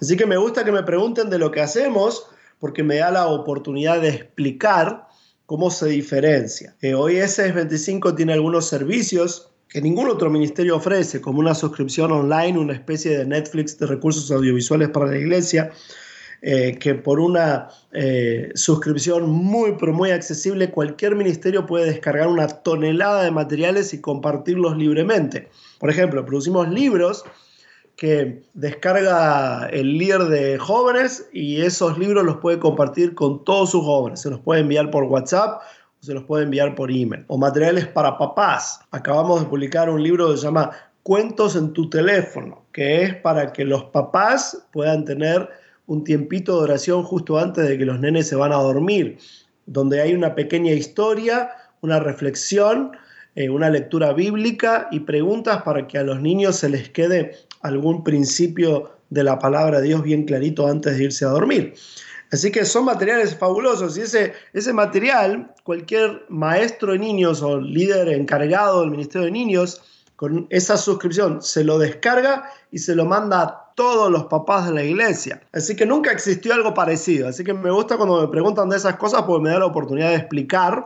Así 0.00 0.16
que 0.16 0.26
me 0.26 0.36
gusta 0.36 0.64
que 0.64 0.70
me 0.70 0.84
pregunten 0.84 1.28
de 1.28 1.38
lo 1.38 1.50
que 1.50 1.60
hacemos 1.60 2.28
porque 2.58 2.82
me 2.82 2.96
da 2.96 3.10
la 3.10 3.26
oportunidad 3.28 4.00
de 4.00 4.08
explicar 4.08 5.08
cómo 5.46 5.70
se 5.70 5.88
diferencia. 5.88 6.76
Eh, 6.82 6.94
hoy 6.94 7.14
SS25 7.14 8.14
tiene 8.16 8.34
algunos 8.34 8.68
servicios 8.68 9.50
que 9.68 9.82
ningún 9.82 10.08
otro 10.08 10.30
ministerio 10.30 10.76
ofrece, 10.76 11.20
como 11.20 11.40
una 11.40 11.54
suscripción 11.54 12.10
online, 12.10 12.58
una 12.58 12.72
especie 12.72 13.16
de 13.16 13.26
Netflix 13.26 13.78
de 13.78 13.86
recursos 13.86 14.30
audiovisuales 14.30 14.88
para 14.88 15.06
la 15.06 15.18
iglesia, 15.18 15.70
eh, 16.40 16.78
que 16.78 16.94
por 16.94 17.20
una 17.20 17.68
eh, 17.92 18.50
suscripción 18.54 19.28
muy, 19.28 19.74
pero 19.78 19.92
muy 19.92 20.10
accesible, 20.10 20.70
cualquier 20.70 21.16
ministerio 21.16 21.66
puede 21.66 21.86
descargar 21.86 22.28
una 22.28 22.46
tonelada 22.46 23.24
de 23.24 23.30
materiales 23.30 23.92
y 23.92 24.00
compartirlos 24.00 24.76
libremente. 24.76 25.48
Por 25.78 25.90
ejemplo, 25.90 26.24
producimos 26.24 26.68
libros 26.68 27.24
que 27.98 28.44
descarga 28.54 29.68
el 29.72 29.98
líder 29.98 30.26
de 30.26 30.56
jóvenes 30.56 31.28
y 31.32 31.62
esos 31.62 31.98
libros 31.98 32.24
los 32.24 32.36
puede 32.36 32.60
compartir 32.60 33.12
con 33.16 33.44
todos 33.44 33.72
sus 33.72 33.84
jóvenes. 33.84 34.20
Se 34.20 34.30
los 34.30 34.38
puede 34.38 34.60
enviar 34.60 34.92
por 34.92 35.02
WhatsApp 35.02 35.60
o 36.00 36.06
se 36.06 36.14
los 36.14 36.22
puede 36.22 36.44
enviar 36.44 36.76
por 36.76 36.92
email. 36.92 37.24
O 37.26 37.36
materiales 37.36 37.88
para 37.88 38.16
papás. 38.16 38.80
Acabamos 38.92 39.40
de 39.40 39.48
publicar 39.48 39.90
un 39.90 40.00
libro 40.00 40.30
que 40.30 40.36
se 40.36 40.44
llama 40.44 40.70
cuentos 41.02 41.56
en 41.56 41.72
tu 41.72 41.90
teléfono, 41.90 42.62
que 42.72 43.02
es 43.02 43.16
para 43.16 43.52
que 43.52 43.64
los 43.64 43.82
papás 43.86 44.68
puedan 44.72 45.04
tener 45.04 45.48
un 45.86 46.04
tiempito 46.04 46.56
de 46.58 46.64
oración 46.64 47.02
justo 47.02 47.36
antes 47.36 47.68
de 47.68 47.78
que 47.78 47.84
los 47.84 47.98
nenes 47.98 48.28
se 48.28 48.36
van 48.36 48.52
a 48.52 48.62
dormir, 48.62 49.18
donde 49.66 50.00
hay 50.00 50.14
una 50.14 50.36
pequeña 50.36 50.70
historia, 50.70 51.50
una 51.80 51.98
reflexión, 51.98 52.92
eh, 53.38 53.48
una 53.48 53.70
lectura 53.70 54.12
bíblica 54.14 54.88
y 54.90 54.98
preguntas 54.98 55.62
para 55.62 55.86
que 55.86 55.96
a 55.96 56.02
los 56.02 56.20
niños 56.20 56.56
se 56.56 56.68
les 56.68 56.88
quede 56.88 57.36
algún 57.60 58.02
principio 58.02 58.90
de 59.10 59.22
la 59.22 59.38
palabra 59.38 59.80
de 59.80 59.86
Dios 59.86 60.02
bien 60.02 60.24
clarito 60.24 60.66
antes 60.66 60.98
de 60.98 61.04
irse 61.04 61.24
a 61.24 61.28
dormir. 61.28 61.72
Así 62.32 62.50
que 62.50 62.64
son 62.64 62.86
materiales 62.86 63.36
fabulosos 63.36 63.96
y 63.96 64.00
ese, 64.00 64.32
ese 64.54 64.72
material, 64.72 65.54
cualquier 65.62 66.24
maestro 66.28 66.90
de 66.90 66.98
niños 66.98 67.40
o 67.40 67.60
líder 67.60 68.08
encargado 68.08 68.80
del 68.80 68.90
Ministerio 68.90 69.26
de 69.26 69.30
Niños, 69.30 69.82
con 70.16 70.48
esa 70.50 70.76
suscripción 70.76 71.40
se 71.40 71.62
lo 71.62 71.78
descarga 71.78 72.50
y 72.72 72.78
se 72.78 72.96
lo 72.96 73.04
manda 73.04 73.42
a 73.42 73.72
todos 73.76 74.10
los 74.10 74.24
papás 74.24 74.66
de 74.66 74.74
la 74.74 74.82
iglesia. 74.82 75.42
Así 75.52 75.76
que 75.76 75.86
nunca 75.86 76.10
existió 76.10 76.54
algo 76.54 76.74
parecido. 76.74 77.28
Así 77.28 77.44
que 77.44 77.54
me 77.54 77.70
gusta 77.70 77.98
cuando 77.98 78.20
me 78.20 78.26
preguntan 78.26 78.68
de 78.68 78.78
esas 78.78 78.96
cosas 78.96 79.22
porque 79.22 79.44
me 79.44 79.50
da 79.50 79.60
la 79.60 79.66
oportunidad 79.66 80.08
de 80.08 80.16
explicar 80.16 80.82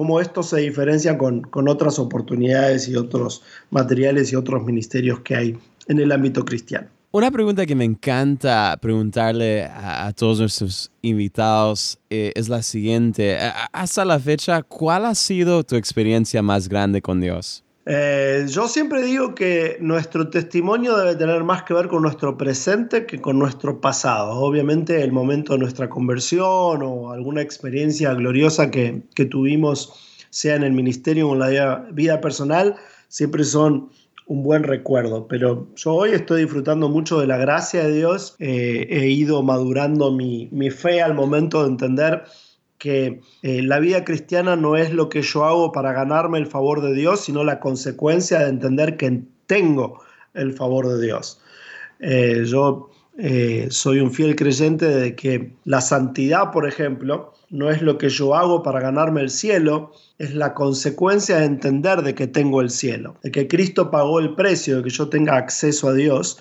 cómo 0.00 0.18
esto 0.18 0.42
se 0.42 0.60
diferencia 0.60 1.18
con, 1.18 1.42
con 1.42 1.68
otras 1.68 1.98
oportunidades 1.98 2.88
y 2.88 2.96
otros 2.96 3.42
materiales 3.68 4.32
y 4.32 4.36
otros 4.36 4.64
ministerios 4.64 5.20
que 5.20 5.36
hay 5.36 5.58
en 5.88 6.00
el 6.00 6.10
ámbito 6.10 6.42
cristiano. 6.42 6.88
Una 7.10 7.30
pregunta 7.30 7.66
que 7.66 7.74
me 7.74 7.84
encanta 7.84 8.78
preguntarle 8.80 9.64
a, 9.64 10.10
todos 10.16 10.40
nuestros 10.40 10.90
invitados 11.02 11.98
eh, 12.08 12.32
es 12.34 12.48
la 12.48 12.62
siguiente. 12.62 13.36
Hasta 13.72 14.06
la 14.06 14.18
fecha, 14.18 14.62
¿cuál 14.62 15.04
ha 15.04 15.14
sido 15.14 15.64
tu 15.64 15.76
experiencia 15.76 16.40
más 16.40 16.66
grande 16.66 17.02
con 17.02 17.20
Dios? 17.20 17.62
Eh, 17.86 18.46
yo 18.48 18.68
siempre 18.68 19.02
digo 19.02 19.34
que 19.34 19.78
nuestro 19.80 20.28
testimonio 20.28 20.96
debe 20.96 21.16
tener 21.16 21.42
más 21.44 21.62
que 21.62 21.74
ver 21.74 21.88
con 21.88 22.02
nuestro 22.02 22.36
presente 22.36 23.06
que 23.06 23.20
con 23.20 23.38
nuestro 23.38 23.80
pasado. 23.80 24.32
Obviamente 24.32 25.02
el 25.02 25.12
momento 25.12 25.54
de 25.54 25.60
nuestra 25.60 25.88
conversión 25.88 26.82
o 26.82 27.12
alguna 27.12 27.40
experiencia 27.40 28.12
gloriosa 28.14 28.70
que, 28.70 29.02
que 29.14 29.24
tuvimos, 29.24 30.26
sea 30.30 30.56
en 30.56 30.62
el 30.62 30.72
ministerio 30.72 31.28
o 31.28 31.32
en 31.32 31.38
la 31.40 31.86
vida 31.90 32.20
personal, 32.20 32.76
siempre 33.08 33.44
son 33.44 33.90
un 34.30 34.44
buen 34.44 34.62
recuerdo, 34.62 35.26
pero 35.26 35.66
yo 35.74 35.92
hoy 35.92 36.10
estoy 36.10 36.42
disfrutando 36.42 36.88
mucho 36.88 37.18
de 37.18 37.26
la 37.26 37.36
gracia 37.36 37.82
de 37.82 37.92
Dios, 37.92 38.36
eh, 38.38 38.86
he 38.88 39.08
ido 39.08 39.42
madurando 39.42 40.12
mi, 40.12 40.48
fe 40.70 41.02
al 41.02 41.14
momento 41.14 41.64
de 41.64 41.70
entender 41.70 42.22
que 42.80 43.20
eh, 43.42 43.62
la 43.62 43.78
vida 43.78 44.04
cristiana 44.04 44.56
no 44.56 44.76
es 44.76 44.92
lo 44.92 45.08
que 45.08 45.22
yo 45.22 45.44
hago 45.44 45.70
para 45.70 45.92
ganarme 45.92 46.38
el 46.38 46.46
favor 46.46 46.80
de 46.80 46.94
Dios, 46.94 47.20
sino 47.20 47.44
la 47.44 47.60
consecuencia 47.60 48.40
de 48.40 48.48
entender 48.48 48.96
que 48.96 49.22
tengo 49.46 50.00
el 50.34 50.52
favor 50.52 50.88
de 50.88 51.06
Dios. 51.06 51.40
Eh, 52.00 52.42
yo 52.46 52.90
soy 53.68 54.00
un 54.00 54.10
fiel 54.10 54.34
creyente 54.34 54.86
de 54.86 55.14
que 55.14 55.52
la 55.64 55.82
santidad, 55.82 56.52
por 56.52 56.66
ejemplo, 56.66 57.34
no 57.50 57.68
es 57.68 57.82
lo 57.82 57.98
que 57.98 58.08
yo 58.08 58.34
hago 58.34 58.62
para 58.62 58.80
ganarme 58.80 59.20
el 59.20 59.28
cielo, 59.28 59.92
es 60.18 60.34
la 60.34 60.54
consecuencia 60.54 61.38
de 61.38 61.46
entender 61.46 62.02
de 62.02 62.14
que 62.14 62.28
tengo 62.28 62.60
el 62.60 62.70
cielo, 62.70 63.16
de 63.22 63.30
que 63.30 63.48
Cristo 63.48 63.90
pagó 63.90 64.20
el 64.20 64.34
precio 64.34 64.78
de 64.78 64.84
que 64.84 64.90
yo 64.90 65.08
tenga 65.08 65.36
acceso 65.36 65.88
a 65.88 65.92
Dios 65.92 66.38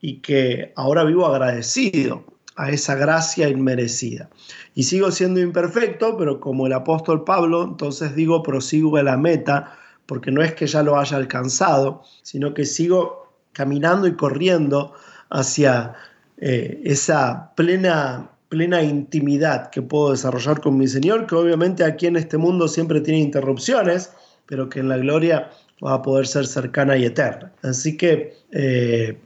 y 0.00 0.20
que 0.20 0.72
ahora 0.74 1.04
vivo 1.04 1.26
agradecido 1.26 2.24
a 2.58 2.70
esa 2.70 2.96
gracia 2.96 3.48
inmerecida. 3.48 4.28
Y 4.74 4.82
sigo 4.82 5.10
siendo 5.12 5.40
imperfecto, 5.40 6.16
pero 6.18 6.40
como 6.40 6.66
el 6.66 6.72
apóstol 6.72 7.24
Pablo, 7.24 7.62
entonces 7.62 8.14
digo, 8.14 8.42
prosigo 8.42 8.96
a 8.96 9.02
la 9.04 9.16
meta, 9.16 9.78
porque 10.06 10.32
no 10.32 10.42
es 10.42 10.54
que 10.54 10.66
ya 10.66 10.82
lo 10.82 10.98
haya 10.98 11.16
alcanzado, 11.16 12.02
sino 12.22 12.54
que 12.54 12.64
sigo 12.64 13.32
caminando 13.52 14.08
y 14.08 14.16
corriendo 14.16 14.92
hacia 15.30 15.94
eh, 16.36 16.82
esa 16.84 17.54
plena 17.54 18.30
plena 18.48 18.82
intimidad 18.82 19.70
que 19.70 19.82
puedo 19.82 20.12
desarrollar 20.12 20.60
con 20.60 20.78
mi 20.78 20.88
Señor, 20.88 21.26
que 21.26 21.34
obviamente 21.34 21.84
aquí 21.84 22.06
en 22.06 22.16
este 22.16 22.38
mundo 22.38 22.66
siempre 22.66 23.00
tiene 23.02 23.20
interrupciones, 23.20 24.10
pero 24.46 24.68
que 24.68 24.80
en 24.80 24.88
la 24.88 24.96
gloria 24.96 25.50
va 25.84 25.94
a 25.94 26.02
poder 26.02 26.26
ser 26.26 26.46
cercana 26.46 26.96
y 26.96 27.04
eterna. 27.04 27.52
Así 27.62 27.96
que 27.96 28.38
eh, 28.50 29.18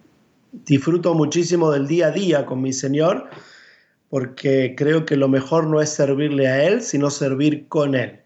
disfruto 0.52 1.14
muchísimo 1.14 1.70
del 1.70 1.86
día 1.86 2.08
a 2.08 2.10
día 2.10 2.46
con 2.46 2.62
mi 2.62 2.72
Señor, 2.72 3.28
porque 4.08 4.74
creo 4.76 5.04
que 5.04 5.16
lo 5.16 5.28
mejor 5.28 5.66
no 5.66 5.80
es 5.80 5.90
servirle 5.90 6.48
a 6.48 6.64
Él, 6.64 6.82
sino 6.82 7.10
servir 7.10 7.66
con 7.68 7.94
Él. 7.94 8.20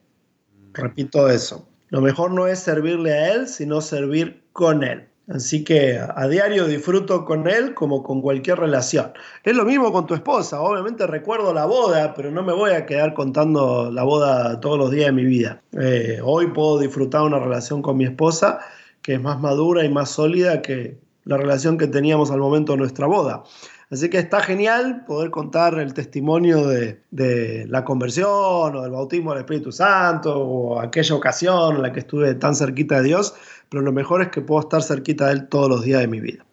Repito 0.75 1.29
eso. 1.29 1.69
Lo 1.89 2.01
mejor 2.01 2.33
no 2.33 2.47
es 2.47 2.59
servirle 2.59 3.13
a 3.13 3.33
Él, 3.33 3.49
sino 3.49 3.81
servir 3.81 4.43
con 4.53 4.83
Él. 4.83 5.09
Así 5.29 5.65
que 5.65 5.99
a 5.99 6.29
diario 6.29 6.69
disfruto 6.69 7.25
con 7.25 7.49
él 7.49 7.75
como 7.75 8.05
con 8.05 8.23
cualquier 8.23 8.61
relación. 8.61 9.13
Es 9.43 9.57
lo 9.57 9.65
mismo 9.65 9.93
con 9.93 10.07
tu 10.07 10.15
esposa. 10.15 10.61
Obviamente 10.61 11.05
recuerdo 11.05 11.53
la 11.53 11.67
boda, 11.67 12.15
pero 12.15 12.31
no 12.31 12.45
me 12.45 12.53
voy 12.53 12.71
a 12.71 12.87
quedar 12.87 13.13
contando 13.13 13.91
la 13.91 14.05
boda 14.05 14.61
todos 14.61 14.79
los 14.79 14.93
días 14.93 15.07
de 15.07 15.13
mi 15.13 15.25
vida. 15.25 15.63
Eh, 15.73 16.21
hoy 16.23 16.47
puedo 16.49 16.79
disfrutar 16.79 17.23
una 17.23 17.41
relación 17.41 17.83
con 17.83 17.97
mi 17.97 18.05
esposa 18.05 18.61
que 19.03 19.15
es 19.15 19.21
más 19.21 19.41
madura 19.41 19.85
y 19.85 19.89
más 19.89 20.11
sólida 20.11 20.63
que 20.63 20.99
la 21.27 21.37
relación 21.37 21.77
que 21.77 21.87
teníamos 21.87 22.31
al 22.31 22.41
momento 22.41 22.73
de 22.73 22.79
nuestra 22.79 23.07
boda. 23.07 23.45
Así 23.91 24.09
que 24.09 24.19
está 24.19 24.41
genial 24.41 25.05
poder 25.07 25.31
contar 25.31 25.79
el 25.79 25.95
testimonio 25.95 26.67
de, 26.67 27.03
de, 27.11 27.67
la 27.69 27.85
conversión 27.85 28.75
o 28.75 28.83
del 28.83 28.91
bautismo 28.91 29.31
del 29.31 29.41
Espíritu 29.41 29.71
Santo 29.71 30.37
o 30.37 30.81
aquella 30.81 31.15
ocasión 31.15 31.77
en 31.77 31.83
la 31.83 31.93
que 31.93 32.01
estuve 32.01 32.35
tan 32.35 32.57
cerquita 32.57 32.97
de 32.97 33.03
Dios 33.05 33.35
pero 33.69 33.83
lo 33.83 33.93
mejor 33.93 34.23
es 34.23 34.29
que 34.29 34.41
puedo 34.41 34.61
estar 34.61 34.83
cerquita 34.83 35.27
de 35.27 35.35
Él 35.35 35.49
todos 35.49 35.69
los 35.69 35.85
días 35.85 36.01
de 36.01 36.07
mi 36.07 36.21
vida. 36.21 36.45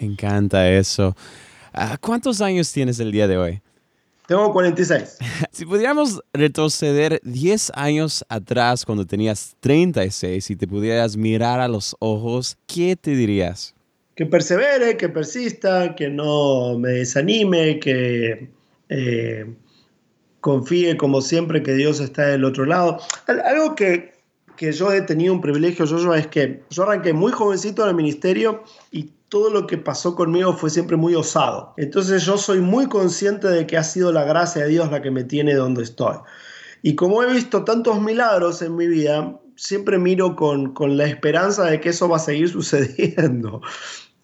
Me 0.00 0.06
encanta 0.06 0.68
eso. 0.68 1.16
Ah, 1.72 1.96
¿Cuántos 2.00 2.40
años 2.40 2.72
tienes 2.72 2.98
el 3.00 3.12
día 3.12 3.28
de 3.28 3.38
hoy? 3.38 3.62
Tengo 4.26 4.52
46. 4.52 5.18
si 5.52 5.66
pudiéramos 5.66 6.22
retroceder 6.32 7.20
10 7.24 7.72
años 7.74 8.24
atrás 8.28 8.84
cuando 8.84 9.04
tenías 9.04 9.56
36 9.60 10.50
y 10.50 10.56
te 10.56 10.66
pudieras 10.66 11.16
mirar 11.16 11.60
a 11.60 11.68
los 11.68 11.96
ojos, 11.98 12.56
¿qué 12.66 12.96
te 12.96 13.12
dirías? 13.12 13.74
Que 14.20 14.26
persevere, 14.26 14.98
que 14.98 15.08
persista, 15.08 15.94
que 15.94 16.10
no 16.10 16.78
me 16.78 16.90
desanime, 16.90 17.80
que 17.80 18.50
eh, 18.90 19.46
confíe 20.40 20.98
como 20.98 21.22
siempre 21.22 21.62
que 21.62 21.72
Dios 21.72 22.00
está 22.00 22.26
del 22.26 22.44
otro 22.44 22.66
lado. 22.66 22.98
Algo 23.26 23.74
que, 23.74 24.12
que 24.58 24.72
yo 24.72 24.92
he 24.92 25.00
tenido 25.00 25.32
un 25.32 25.40
privilegio, 25.40 25.86
yo, 25.86 26.12
es 26.12 26.26
que 26.26 26.62
yo 26.68 26.82
arranqué 26.82 27.14
muy 27.14 27.32
jovencito 27.32 27.82
en 27.84 27.88
el 27.88 27.94
ministerio 27.94 28.62
y 28.90 29.10
todo 29.30 29.48
lo 29.48 29.66
que 29.66 29.78
pasó 29.78 30.14
conmigo 30.14 30.52
fue 30.52 30.68
siempre 30.68 30.98
muy 30.98 31.14
osado. 31.14 31.72
Entonces 31.78 32.22
yo 32.26 32.36
soy 32.36 32.60
muy 32.60 32.90
consciente 32.90 33.48
de 33.48 33.66
que 33.66 33.78
ha 33.78 33.82
sido 33.82 34.12
la 34.12 34.24
gracia 34.24 34.64
de 34.64 34.68
Dios 34.68 34.90
la 34.90 35.00
que 35.00 35.10
me 35.10 35.24
tiene 35.24 35.54
donde 35.54 35.82
estoy. 35.82 36.16
Y 36.82 36.94
como 36.94 37.22
he 37.22 37.32
visto 37.32 37.64
tantos 37.64 38.02
milagros 38.02 38.60
en 38.60 38.76
mi 38.76 38.86
vida, 38.86 39.40
siempre 39.56 39.96
miro 39.96 40.36
con, 40.36 40.74
con 40.74 40.98
la 40.98 41.06
esperanza 41.06 41.64
de 41.64 41.80
que 41.80 41.88
eso 41.88 42.06
va 42.06 42.16
a 42.16 42.20
seguir 42.20 42.48
sucediendo. 42.52 43.62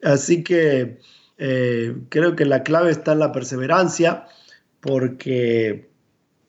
Así 0.03 0.43
que 0.43 0.99
eh, 1.39 1.97
creo 2.09 2.37
que 2.37 2.45
la 2.45 2.63
clave 2.63 2.91
está 2.91 3.13
en 3.13 3.21
la 3.21 3.33
perseverancia, 3.33 4.27
porque 4.81 5.89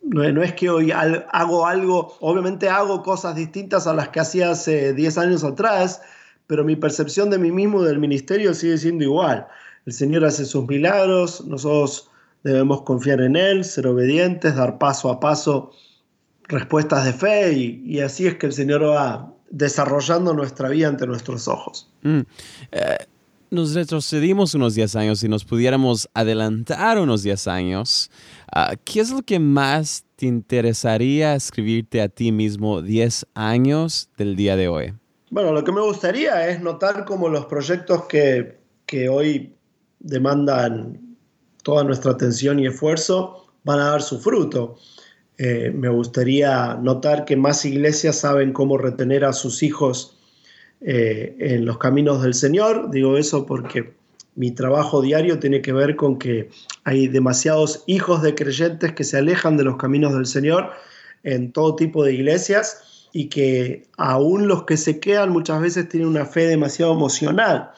no, 0.02 0.44
es 0.44 0.54
que 0.54 0.70
hoy 0.70 0.92
hago 0.92 1.66
algo, 1.66 2.18
obviamente 2.22 2.70
hago 2.70 3.04
cosas 3.04 3.36
distintas 3.36 3.88
a 3.88 3.94
las 3.94 4.10
que 4.10 4.20
hacía 4.20 4.52
hace 4.52 4.94
10 4.94 5.18
años 5.18 5.44
atrás, 5.44 6.02
pero 6.46 6.64
mi 6.64 6.76
percepción 6.76 7.30
de 7.30 7.40
mí 7.40 7.52
mismo 7.52 7.84
del 7.84 8.00
ministerio 8.00 8.54
sigue 8.54 8.78
siendo 8.78 9.04
igual. 9.04 9.48
El 9.86 9.94
Señor 9.94 10.26
hace 10.26 10.46
sus 10.46 10.66
milagros, 10.68 11.46
nosotros 11.46 12.10
debemos 12.44 12.84
confiar 12.84 13.22
en 13.22 13.36
Él, 13.36 13.66
ser 13.66 13.88
obedientes, 13.88 14.56
dar 14.56 14.78
paso 14.78 15.10
a 15.10 15.20
paso 15.20 15.72
respuestas 16.48 17.04
de 17.04 17.14
fe 17.14 17.54
y, 17.54 18.00
así 18.00 18.26
es 18.26 18.36
que 18.36 18.46
el 18.46 18.54
Señor 18.54 18.84
va 18.84 19.34
desarrollando 19.50 20.34
nuestra 20.34 20.70
vida 20.70 20.88
ante 20.88 21.06
nuestros 21.06 21.48
ojos. 21.48 21.92
Mm. 22.04 22.22
Eh, 22.72 22.98
nos 23.50 23.74
retrocedimos 23.74 24.54
unos 24.54 24.76
10 24.76 24.96
años 24.96 25.24
y 25.24 25.30
nos 25.30 25.46
pudiéramos 25.46 26.10
adelantar 26.14 27.00
unos 27.00 27.24
10 27.24 27.48
años, 27.48 28.12
ah, 28.52 28.76
¿qué 28.84 29.00
es 29.00 29.12
lo 29.12 29.22
que 29.22 29.40
más 29.40 30.06
te 30.16 30.26
interesaría 30.26 31.36
escribirte 31.36 32.02
a 32.02 32.10
ti 32.10 32.32
mismo 32.32 32.82
10 32.82 33.28
años 33.34 34.10
del 34.18 34.36
día 34.36 34.56
de 34.56 34.68
hoy? 34.68 34.94
Bueno, 35.30 35.52
lo 35.52 35.64
que 35.64 35.72
me 35.72 35.82
gustaría 35.82 36.50
es 36.50 36.62
notar 36.62 37.06
cómo 37.06 37.30
los 37.30 37.46
proyectos 37.46 38.06
que, 38.06 38.60
que 38.86 39.10
hoy 39.10 39.54
demandan 40.00 41.18
toda 41.64 41.84
nuestra 41.84 42.12
atención 42.12 42.60
y 42.60 42.68
esfuerzo 42.68 43.46
van 43.64 43.80
a 43.80 43.92
dar 43.92 44.02
su 44.02 44.20
fruto. 44.20 44.78
Eh, 45.38 45.72
me 45.76 45.90
gustaría 45.90 46.76
notar 46.76 47.26
que 47.26 47.36
más 47.36 47.64
iglesias 47.66 48.20
saben 48.20 48.54
cómo 48.54 48.78
retener 48.78 49.24
a 49.26 49.34
sus 49.34 49.62
hijos 49.62 50.17
eh, 50.82 51.36
en 51.40 51.66
los 51.66 51.78
caminos 51.78 52.22
del 52.22 52.34
Señor. 52.34 52.92
Digo 52.92 53.18
eso 53.18 53.46
porque 53.46 53.94
mi 54.36 54.52
trabajo 54.52 55.02
diario 55.02 55.40
tiene 55.40 55.62
que 55.62 55.74
ver 55.74 55.96
con 55.96 56.20
que 56.20 56.50
hay 56.84 57.08
demasiados 57.08 57.84
hijos 57.88 58.22
de 58.22 58.36
creyentes 58.36 58.94
que 58.94 59.04
se 59.04 59.18
alejan 59.18 59.58
de 59.58 59.64
los 59.64 59.78
caminos 59.78 60.14
del 60.14 60.28
Señor 60.28 60.72
en 61.24 61.52
todo 61.52 61.76
tipo 61.76 62.04
de 62.04 62.14
iglesias 62.14 63.10
y 63.12 63.30
que 63.30 63.88
aún 63.98 64.48
los 64.48 64.64
que 64.64 64.78
se 64.78 65.00
quedan 65.00 65.32
muchas 65.32 65.60
veces 65.60 65.90
tienen 65.90 66.10
una 66.10 66.26
fe 66.26 66.48
demasiado 66.48 66.94
emocional. 66.94 67.72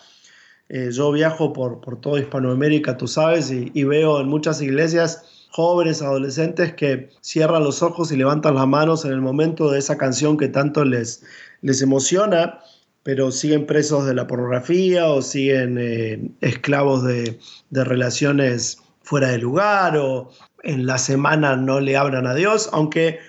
Eh, 0.67 0.89
yo 0.91 1.12
viajo 1.12 1.53
por, 1.53 1.81
por 1.81 1.99
toda 1.99 2.19
Hispanoamérica, 2.19 2.97
tú 2.97 3.07
sabes, 3.07 3.49
y, 3.49 3.83
veo 3.85 4.21
en 4.21 4.27
muchas 4.27 4.62
iglesias 4.62 5.47
jóvenes, 5.51 6.01
adolescentes 6.01 6.73
que 6.73 7.09
cierran 7.21 7.63
los 7.63 7.81
ojos 7.81 8.12
y 8.12 8.17
levantan 8.17 8.55
las 8.55 8.67
manos 8.67 9.03
en 9.03 9.12
el 9.12 9.21
momento 9.21 9.71
de 9.71 9.79
esa 9.79 9.97
canción 9.97 10.38
que 10.38 10.47
tanto 10.47 10.85
les, 10.85 11.23
les 11.62 11.81
emociona, 11.81 12.59
pero 13.03 13.31
siguen 13.31 13.65
presos 13.65 14.05
de 14.05 14.13
la 14.13 14.27
pornografía 14.27 15.07
o 15.07 15.21
siguen 15.21 15.77
eh, 15.79 16.31
esclavos 16.41 17.03
de, 17.03 17.39
relaciones 17.71 18.79
fuera 19.01 19.29
de 19.29 19.38
lugar 19.38 19.97
o 19.97 20.29
en 20.63 20.85
la 20.85 20.97
semana 20.97 21.55
no 21.55 21.79
le 21.79 21.97
hablan 21.97 22.27
a 22.27 22.35
Dios, 22.35 22.69
aunque 22.73 23.19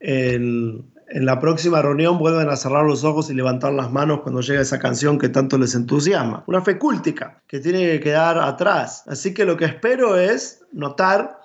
en, 0.00 0.84
en 1.08 1.26
la 1.26 1.40
próxima 1.40 1.80
reunión 1.80 2.18
vuelven 2.18 2.48
a 2.48 2.56
cerrar 2.56 2.84
los 2.84 3.04
ojos 3.04 3.30
y 3.30 3.34
levantar 3.34 3.72
las 3.72 3.90
manos 3.90 4.20
cuando 4.20 4.42
llega 4.42 4.60
esa 4.60 4.78
canción 4.78 5.18
que 5.18 5.30
tanto 5.30 5.56
les 5.58 5.74
entusiasma. 5.74 6.44
Una 6.46 6.60
fe 6.60 6.78
cúltica 6.78 7.42
que 7.46 7.60
tiene 7.60 7.80
que 7.86 8.00
quedar 8.00 8.38
atrás. 8.38 9.04
Así 9.06 9.32
que 9.32 9.44
lo 9.44 9.56
que 9.56 9.64
espero 9.64 10.18
es 10.18 10.64
notar 10.72 11.40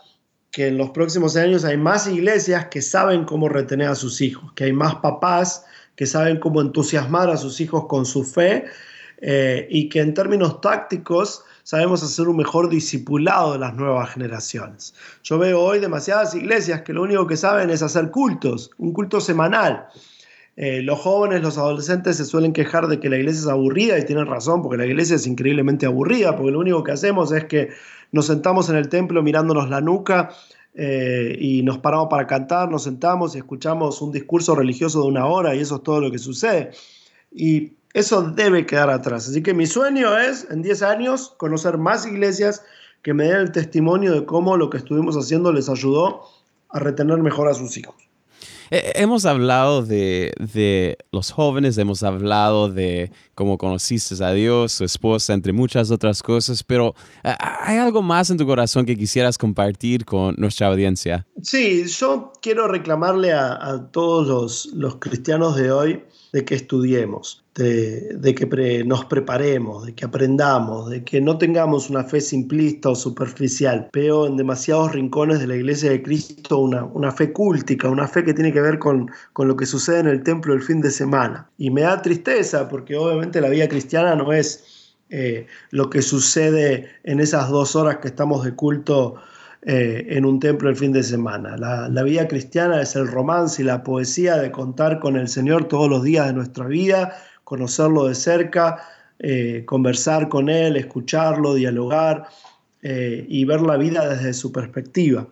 que 0.51 0.67
en 0.67 0.77
los 0.77 0.89
próximos 0.89 1.35
años 1.35 1.63
hay 1.63 1.77
más 1.77 2.07
iglesias 2.07 2.65
que 2.65 2.81
saben 2.81 3.25
cómo 3.25 3.49
retener 3.49 3.87
a 3.87 3.95
sus 3.95 4.21
hijos, 4.21 4.51
que 4.53 4.65
hay 4.65 4.73
más 4.73 4.95
papás 4.95 5.65
que 5.99 6.05
saben 6.05 6.39
cómo 6.39 6.61
entusiasmar 6.61 7.29
a 7.29 7.35
sus 7.35 7.59
hijos 7.59 7.87
con 7.87 8.05
su 8.05 8.23
fe 8.23 8.63
eh, 9.19 9.67
y 9.69 9.89
que 9.89 9.99
en 9.99 10.13
términos 10.13 10.61
tácticos 10.61 11.43
sabemos 11.63 12.01
hacer 12.01 12.29
un 12.29 12.37
mejor 12.37 12.69
discipulado 12.69 13.51
de 13.51 13.59
las 13.59 13.75
nuevas 13.75 14.11
generaciones. 14.11 14.95
Yo 15.23 15.37
veo 15.37 15.59
hoy 15.59 15.79
demasiadas 15.79 16.33
iglesias 16.35 16.83
que 16.83 16.93
lo 16.93 17.01
único 17.01 17.27
que 17.27 17.35
saben 17.35 17.69
es 17.69 17.81
hacer 17.81 18.11
cultos, 18.11 18.71
un 18.77 18.93
culto 18.93 19.19
semanal. 19.19 19.87
Eh, 20.55 20.81
los 20.83 21.01
jóvenes, 21.01 21.41
los 21.41 21.57
adolescentes 21.57 22.15
se 22.15 22.23
suelen 22.23 22.53
quejar 22.53 22.87
de 22.87 23.01
que 23.01 23.09
la 23.09 23.17
iglesia 23.17 23.41
es 23.41 23.47
aburrida 23.47 23.99
y 23.99 24.05
tienen 24.05 24.25
razón 24.25 24.61
porque 24.61 24.77
la 24.77 24.85
iglesia 24.85 25.17
es 25.17 25.27
increíblemente 25.27 25.85
aburrida 25.85 26.37
porque 26.37 26.51
lo 26.53 26.59
único 26.59 26.81
que 26.81 26.93
hacemos 26.93 27.33
es 27.33 27.43
que 27.43 27.71
nos 28.13 28.27
sentamos 28.27 28.69
en 28.69 28.77
el 28.77 28.87
templo 28.87 29.21
mirándonos 29.21 29.69
la 29.69 29.81
nuca 29.81 30.29
eh, 30.73 31.35
y 31.39 31.63
nos 31.63 31.79
paramos 31.79 32.07
para 32.09 32.27
cantar, 32.27 32.69
nos 32.69 32.83
sentamos 32.83 33.35
y 33.35 33.39
escuchamos 33.39 34.01
un 34.01 34.11
discurso 34.11 34.55
religioso 34.55 35.01
de 35.01 35.07
una 35.07 35.25
hora 35.25 35.55
y 35.55 35.59
eso 35.59 35.77
es 35.77 35.83
todo 35.83 36.01
lo 36.01 36.11
que 36.11 36.19
sucede. 36.19 36.71
Y 37.31 37.73
eso 37.93 38.21
debe 38.21 38.65
quedar 38.65 38.89
atrás. 38.89 39.27
Así 39.27 39.41
que 39.41 39.53
mi 39.53 39.65
sueño 39.65 40.17
es, 40.17 40.47
en 40.49 40.61
10 40.61 40.83
años, 40.83 41.33
conocer 41.37 41.77
más 41.77 42.05
iglesias 42.05 42.63
que 43.01 43.13
me 43.13 43.25
den 43.25 43.37
el 43.37 43.51
testimonio 43.51 44.13
de 44.13 44.25
cómo 44.25 44.57
lo 44.57 44.69
que 44.69 44.77
estuvimos 44.77 45.15
haciendo 45.15 45.51
les 45.51 45.69
ayudó 45.69 46.23
a 46.69 46.79
retener 46.79 47.17
mejor 47.19 47.47
a 47.47 47.53
sus 47.53 47.77
hijos. 47.77 48.08
Eh, 48.71 48.93
hemos 48.95 49.25
hablado 49.25 49.83
de, 49.83 50.97
los 51.11 51.31
jóvenes, 51.31 51.77
hemos 51.77 52.03
hablado 52.03 52.69
de 52.69 53.11
cómo 53.35 53.57
conociste 53.57 54.23
a 54.23 54.31
Dios, 54.31 54.73
su 54.73 54.83
esposa, 54.83 55.33
entre 55.33 55.53
muchas 55.53 55.91
otras 55.91 56.21
cosas, 56.21 56.63
pero 56.63 56.93
eh, 57.23 57.33
¿hay 57.39 57.77
algo 57.77 58.01
más 58.01 58.29
en 58.29 58.37
tu 58.37 58.45
corazón 58.45 58.85
que 58.85 58.95
quisieras 58.95 59.37
compartir 59.37 60.05
con 60.05 60.35
nuestra 60.37 60.67
audiencia? 60.67 61.25
Sí, 61.41 61.85
yo 61.87 62.31
quiero 62.41 62.67
reclamarle 62.67 63.33
a, 63.33 63.87
todos 63.91 64.27
los, 64.27 64.65
los 64.73 64.95
cristianos 64.97 65.55
de 65.55 65.71
hoy 65.71 66.03
de 66.31 66.45
que 66.45 66.55
estudiemos, 66.55 67.43
de, 67.59 68.35
que 68.35 68.83
nos 68.85 69.05
preparemos, 69.05 69.85
de 69.85 69.93
que 69.93 70.05
aprendamos, 70.05 70.89
de 70.89 71.03
que 71.03 71.21
no 71.21 71.37
tengamos 71.37 71.89
una 71.89 72.03
fe 72.03 72.21
simplista 72.21 72.89
o 72.89 72.95
superficial. 72.95 73.89
Veo 73.93 74.27
en 74.27 74.37
demasiados 74.37 74.93
rincones 74.93 75.39
de 75.39 75.47
la 75.47 75.55
iglesia 75.55 75.91
de 75.91 76.01
Cristo 76.01 76.59
una, 76.59 76.85
una 76.85 77.11
fe 77.11 77.31
cúltica, 77.33 77.89
una 77.89 78.07
fe 78.07 78.23
que 78.23 78.33
tiene 78.33 78.53
que 78.53 78.61
ver 78.61 78.79
con, 78.79 79.11
con 79.33 79.47
lo 79.47 79.55
que 79.55 79.65
sucede 79.65 79.99
en 79.99 80.07
el 80.07 80.23
templo 80.23 80.53
el 80.53 80.61
fin 80.61 80.81
de 80.81 80.91
semana. 80.91 81.49
Y 81.57 81.69
me 81.69 81.81
da 81.81 82.01
tristeza 82.01 82.67
porque 82.69 82.95
obviamente 82.95 83.41
la 83.41 83.49
vida 83.49 83.67
cristiana 83.67 84.15
no 84.15 84.31
es 84.31 84.95
eh, 85.09 85.47
lo 85.71 85.89
que 85.89 86.01
sucede 86.01 86.87
en 87.03 87.19
esas 87.19 87.49
dos 87.49 87.75
horas 87.75 87.97
que 87.97 88.09
estamos 88.09 88.45
de 88.45 88.53
culto 88.53 89.15
eh, 89.63 90.05
en 90.11 90.23
un 90.23 90.39
templo 90.39 90.69
el 90.69 90.75
fin 90.75 90.93
de 90.93 91.03
semana. 91.03 91.57
La, 91.57 92.03
vida 92.03 92.27
cristiana 92.27 92.81
es 92.81 92.95
el 92.95 93.07
romance 93.07 93.61
y 93.61 93.65
la 93.65 93.83
poesía 93.83 94.37
de 94.37 94.51
contar 94.51 94.99
con 94.99 95.17
el 95.17 95.27
Señor 95.27 95.67
todos 95.67 95.89
los 95.89 96.03
días 96.03 96.27
de 96.27 96.33
nuestra 96.33 96.65
vida, 96.65 97.17
conocerlo 97.49 98.07
de 98.07 98.13
cerca, 98.13 98.87
eh, 99.17 99.63
conversar 99.65 100.29
con 100.29 100.49
Él, 100.49 100.77
escucharlo, 100.77 101.55
dialogar 101.55 102.27
eh, 102.83 103.25
y 103.27 103.43
ver 103.43 103.61
la 103.61 103.75
vida 103.75 104.07
desde 104.07 104.33
su 104.33 104.51
perspectiva. 104.51 105.27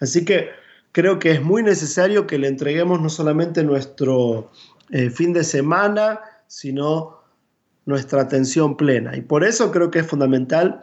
Así 0.00 0.24
que 0.24 0.48
creo 0.90 1.20
que 1.20 1.30
es 1.30 1.42
muy 1.42 1.62
necesario 1.62 2.26
que 2.26 2.38
le 2.38 2.48
entreguemos 2.48 3.00
no 3.00 3.08
solamente 3.08 3.62
nuestro 3.62 4.50
fin 5.14 5.32
de 5.32 5.44
semana, 5.44 6.18
sino 6.48 7.20
nuestra 7.86 8.22
atención 8.22 8.76
plena. 8.76 9.16
Y 9.16 9.20
por 9.20 9.44
eso 9.44 9.70
creo 9.70 9.92
que 9.92 10.00
es 10.00 10.06
fundamental 10.08 10.82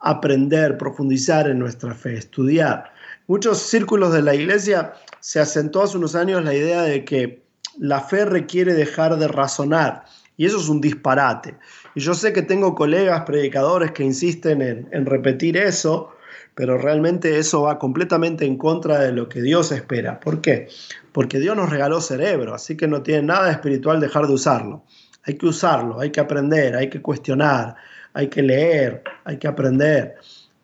aprender, 0.00 0.78
profundizar 0.78 1.46
en 1.48 1.58
nuestra 1.58 1.94
fe, 1.94 2.16
estudiar. 2.16 2.92
Muchos 3.26 3.58
círculos 3.58 4.12
de 4.14 4.22
la 4.22 4.34
iglesia 4.34 4.94
se 5.20 5.40
asentó 5.40 5.82
hace 5.82 5.98
unos 5.98 6.14
años 6.14 6.44
la 6.44 6.54
idea 6.54 6.82
de 6.82 7.04
que 7.04 7.45
la 7.78 8.00
fe 8.00 8.24
requiere 8.24 8.74
dejar 8.74 9.16
de 9.18 9.28
razonar 9.28 10.04
y 10.36 10.46
eso 10.46 10.58
es 10.58 10.68
un 10.68 10.80
disparate. 10.80 11.56
Y 11.94 12.00
yo 12.00 12.14
sé 12.14 12.32
que 12.32 12.42
tengo 12.42 12.74
colegas 12.74 13.22
predicadores 13.22 13.92
que 13.92 14.04
insisten 14.04 14.60
en, 14.62 14.88
en 14.92 15.06
repetir 15.06 15.56
eso, 15.56 16.10
pero 16.54 16.78
realmente 16.78 17.38
eso 17.38 17.62
va 17.62 17.78
completamente 17.78 18.44
en 18.44 18.56
contra 18.56 18.98
de 18.98 19.12
lo 19.12 19.28
que 19.28 19.42
Dios 19.42 19.72
espera. 19.72 20.20
¿Por 20.20 20.40
qué? 20.40 20.68
Porque 21.12 21.38
Dios 21.38 21.56
nos 21.56 21.70
regaló 21.70 22.00
cerebro, 22.00 22.54
así 22.54 22.76
que 22.76 22.86
no 22.86 23.02
tiene 23.02 23.22
nada 23.22 23.50
espiritual 23.50 24.00
dejar 24.00 24.26
de 24.26 24.34
usarlo. 24.34 24.84
Hay 25.24 25.34
que 25.34 25.46
usarlo, 25.46 26.00
hay 26.00 26.10
que 26.10 26.20
aprender, 26.20 26.76
hay 26.76 26.88
que 26.88 27.02
cuestionar, 27.02 27.76
hay 28.12 28.28
que 28.28 28.42
leer, 28.42 29.02
hay 29.24 29.38
que 29.38 29.48
aprender. 29.48 30.16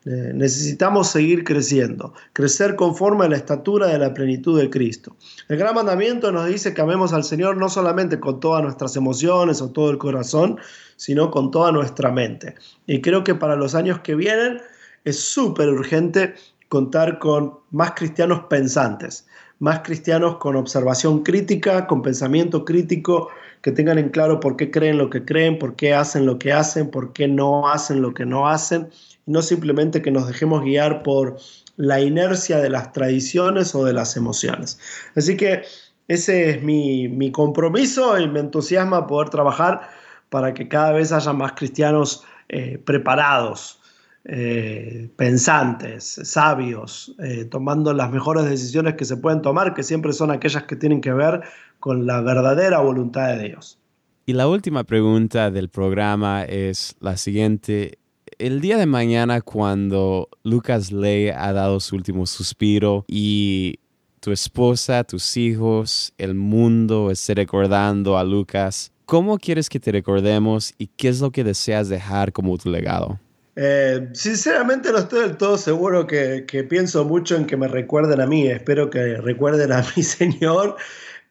Eh, 0.05 0.31
necesitamos 0.33 1.07
seguir 1.07 1.45
creciendo, 1.45 2.13
crecer 2.33 2.75
conforme 2.75 3.25
a 3.25 3.29
la 3.29 3.37
estatura 3.37 3.87
de 3.87 3.97
la 3.97 4.13
plenitud 4.13 4.59
de 4.59 4.69
Cristo. 4.69 5.15
El 5.47 5.57
gran 5.57 5.73
mandamiento 5.73 6.29
nos 6.31 6.47
dice 6.47 6.73
que 6.73 6.81
amemos 6.81 7.13
al 7.13 7.23
Señor 7.23 7.55
no 7.55 7.69
solamente 7.69 8.19
con 8.19 8.41
todas 8.41 8.61
nuestras 8.61 8.97
emociones 8.97 9.61
o 9.61 9.71
todo 9.71 9.91
el 9.91 9.97
corazón, 9.97 10.57
sino 10.97 11.31
con 11.31 11.51
toda 11.51 11.71
nuestra 11.71 12.11
mente. 12.11 12.55
Y 12.85 12.99
creo 12.99 13.23
que 13.23 13.33
para 13.33 13.55
los 13.55 13.75
años 13.75 13.99
que 13.99 14.15
vienen 14.15 14.59
es 15.05 15.19
súper 15.19 15.69
urgente 15.69 16.33
contar 16.67 17.19
con 17.19 17.59
más 17.71 17.91
cristianos 17.91 18.41
pensantes, 18.49 19.25
más 19.59 19.79
cristianos 19.79 20.35
con 20.37 20.57
observación 20.57 21.23
crítica, 21.23 21.87
con 21.87 22.01
pensamiento 22.01 22.65
crítico, 22.65 23.29
que 23.61 23.71
tengan 23.71 23.97
en 23.97 24.09
claro 24.09 24.41
por 24.41 24.57
qué 24.57 24.69
creen 24.69 24.97
lo 24.97 25.09
que 25.09 25.23
creen, 25.23 25.57
por 25.57 25.77
qué 25.77 25.93
hacen 25.93 26.25
lo 26.25 26.37
que 26.37 26.51
hacen, 26.51 26.91
por 26.91 27.13
qué 27.13 27.29
no 27.29 27.69
hacen 27.69 28.01
lo 28.01 28.13
que 28.13 28.25
no 28.25 28.49
hacen, 28.49 28.89
no 29.25 29.41
simplemente 29.41 30.01
que 30.01 30.11
nos 30.11 30.27
dejemos 30.27 30.63
guiar 30.63 31.03
por 31.03 31.37
la 31.75 32.01
inercia 32.01 32.59
de 32.59 32.69
las 32.69 32.91
tradiciones 32.93 33.73
o 33.75 33.85
de 33.85 33.93
las 33.93 34.15
emociones. 34.17 34.79
Así 35.15 35.37
que 35.37 35.63
ese 36.07 36.49
es 36.49 36.63
mi, 36.63 37.31
compromiso 37.31 38.19
y 38.19 38.27
me 38.27 38.39
entusiasma 38.39 39.07
poder 39.07 39.29
trabajar 39.29 39.89
para 40.29 40.53
que 40.53 40.67
cada 40.67 40.91
vez 40.91 41.11
haya 41.11 41.33
más 41.33 41.53
cristianos 41.53 42.23
eh, 42.49 42.77
preparados, 42.83 43.79
eh, 44.25 45.09
pensantes, 45.15 46.19
sabios, 46.23 47.15
eh, 47.19 47.45
tomando 47.45 47.93
las 47.93 48.11
mejores 48.11 48.45
decisiones 48.45 48.95
que 48.95 49.05
se 49.05 49.17
pueden 49.17 49.41
tomar, 49.41 49.73
que 49.73 49.83
siempre 49.83 50.13
son 50.13 50.31
aquellas 50.31 50.63
que 50.63 50.75
tienen 50.75 51.01
que 51.01 51.13
ver 51.13 51.41
con 51.79 52.05
la 52.05 52.21
verdadera 52.21 52.79
voluntad 52.79 53.35
de 53.35 53.49
Dios. 53.49 53.79
Y 54.25 54.33
la 54.33 54.47
última 54.47 54.85
pregunta 54.85 55.51
del 55.51 55.69
programa 55.69 56.43
es 56.43 56.95
la 57.01 57.17
siguiente. 57.17 57.99
El 58.39 58.61
día 58.61 58.77
de 58.77 58.85
mañana, 58.85 59.41
cuando 59.41 60.29
Lucas 60.43 60.91
Ley 60.91 61.29
ha 61.29 61.53
dado 61.53 61.79
su 61.79 61.95
último 61.95 62.25
suspiro 62.25 63.05
y 63.07 63.79
tu 64.19 64.31
esposa, 64.31 65.03
tus 65.03 65.35
hijos, 65.37 66.13
el 66.17 66.33
mundo 66.33 67.11
esté 67.11 67.35
recordando 67.35 68.17
a 68.17 68.23
Lucas, 68.23 68.91
¿cómo 69.05 69.37
quieres 69.37 69.69
que 69.69 69.79
te 69.79 69.91
recordemos 69.91 70.73
y 70.77 70.87
qué 70.87 71.09
es 71.09 71.19
lo 71.19 71.31
que 71.31 71.43
deseas 71.43 71.89
dejar 71.89 72.31
como 72.31 72.57
tu 72.57 72.69
legado? 72.69 73.19
Eh, 73.55 74.09
sinceramente 74.13 74.91
no 74.91 74.99
estoy 74.99 75.27
del 75.27 75.37
todo 75.37 75.57
seguro 75.57 76.07
que, 76.07 76.45
pienso 76.69 77.05
mucho 77.05 77.35
en 77.35 77.45
que 77.45 77.57
me 77.57 77.67
recuerden 77.67 78.21
a 78.21 78.25
mí. 78.25 78.47
Espero 78.47 78.89
que 78.89 79.17
recuerden 79.17 79.71
a 79.71 79.85
mi 79.95 80.03
Señor 80.03 80.77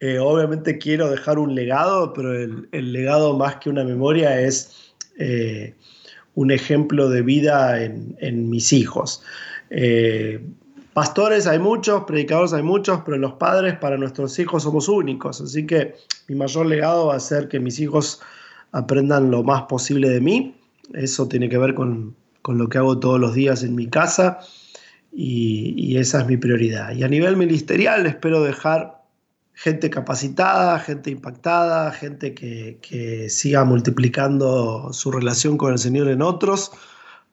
eh, 0.04 0.18
obviamente 0.18 0.78
quiero 0.78 1.08
dejar 1.08 1.38
un 1.38 1.54
legado, 1.54 2.12
pero 2.12 2.34
el, 2.34 2.92
legado 2.92 3.38
más 3.38 3.58
que 3.58 3.70
una 3.70 3.84
memoria 3.84 4.40
es 4.40 4.92
eh, 5.16 5.76
un 6.34 6.50
ejemplo 6.50 7.08
de 7.08 7.22
vida 7.22 7.82
en, 7.82 8.50
mis 8.50 8.72
hijos. 8.72 9.22
Eh, 9.70 10.44
pastores 10.92 11.46
hay 11.46 11.58
muchos, 11.58 12.04
predicadores 12.04 12.52
hay 12.52 12.62
muchos, 12.62 13.00
pero 13.04 13.18
los 13.18 13.34
padres 13.34 13.76
para 13.78 13.96
nuestros 13.96 14.38
hijos 14.38 14.62
somos 14.62 14.88
únicos. 14.88 15.40
Así 15.40 15.66
que 15.66 15.94
mi 16.28 16.34
mayor 16.34 16.66
legado 16.66 17.06
va 17.06 17.16
a 17.16 17.20
ser 17.20 17.48
que 17.48 17.60
mis 17.60 17.78
hijos 17.80 18.20
aprendan 18.72 19.30
lo 19.30 19.42
más 19.42 19.62
posible 19.62 20.08
de 20.08 20.20
mí. 20.20 20.54
Eso 20.94 21.28
tiene 21.28 21.48
que 21.48 21.58
ver 21.58 21.74
con, 21.74 22.14
lo 22.46 22.68
que 22.68 22.78
hago 22.78 22.98
todos 22.98 23.20
los 23.20 23.34
días 23.34 23.62
en 23.62 23.74
mi 23.74 23.86
casa 23.86 24.40
y 25.14 25.96
esa 25.98 26.22
es 26.22 26.26
mi 26.26 26.38
prioridad. 26.38 26.94
Y 26.94 27.02
a 27.02 27.08
nivel 27.08 27.36
ministerial 27.36 28.06
espero 28.06 28.42
dejar 28.42 29.01
gente 29.54 29.90
capacitada, 29.90 30.78
gente 30.78 31.10
impactada, 31.10 31.92
gente 31.92 32.34
que, 32.34 33.26
siga 33.28 33.64
multiplicando 33.64 34.92
su 34.92 35.10
relación 35.10 35.56
con 35.56 35.72
el 35.72 35.78
Señor 35.78 36.08
en 36.08 36.22
otros, 36.22 36.72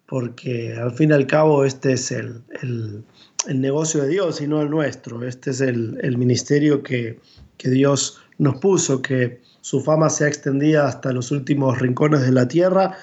porque 0.05 0.75
al 0.75 0.91
fin 0.91 1.11
y 1.11 1.13
al 1.13 1.27
cabo 1.27 1.65
este 1.65 1.93
es 1.93 2.11
el, 2.11 2.43
negocio 3.47 4.01
de 4.01 4.09
Dios 4.09 4.41
y 4.41 4.47
no 4.47 4.61
el 4.61 4.69
nuestro. 4.69 5.25
Este 5.25 5.51
es 5.51 5.61
el, 5.61 6.17
ministerio 6.17 6.83
que, 6.83 7.19
que 7.57 7.69
Dios 7.69 8.19
nos 8.37 8.59
puso, 8.59 9.01
que 9.01 9.41
su 9.61 9.81
fama 9.81 10.09
sea 10.09 10.27
extendida 10.27 10.87
hasta 10.87 11.11
los 11.13 11.31
últimos 11.31 11.79
rincones 11.79 12.21
de 12.21 12.31
la 12.31 12.47
tierra 12.47 12.97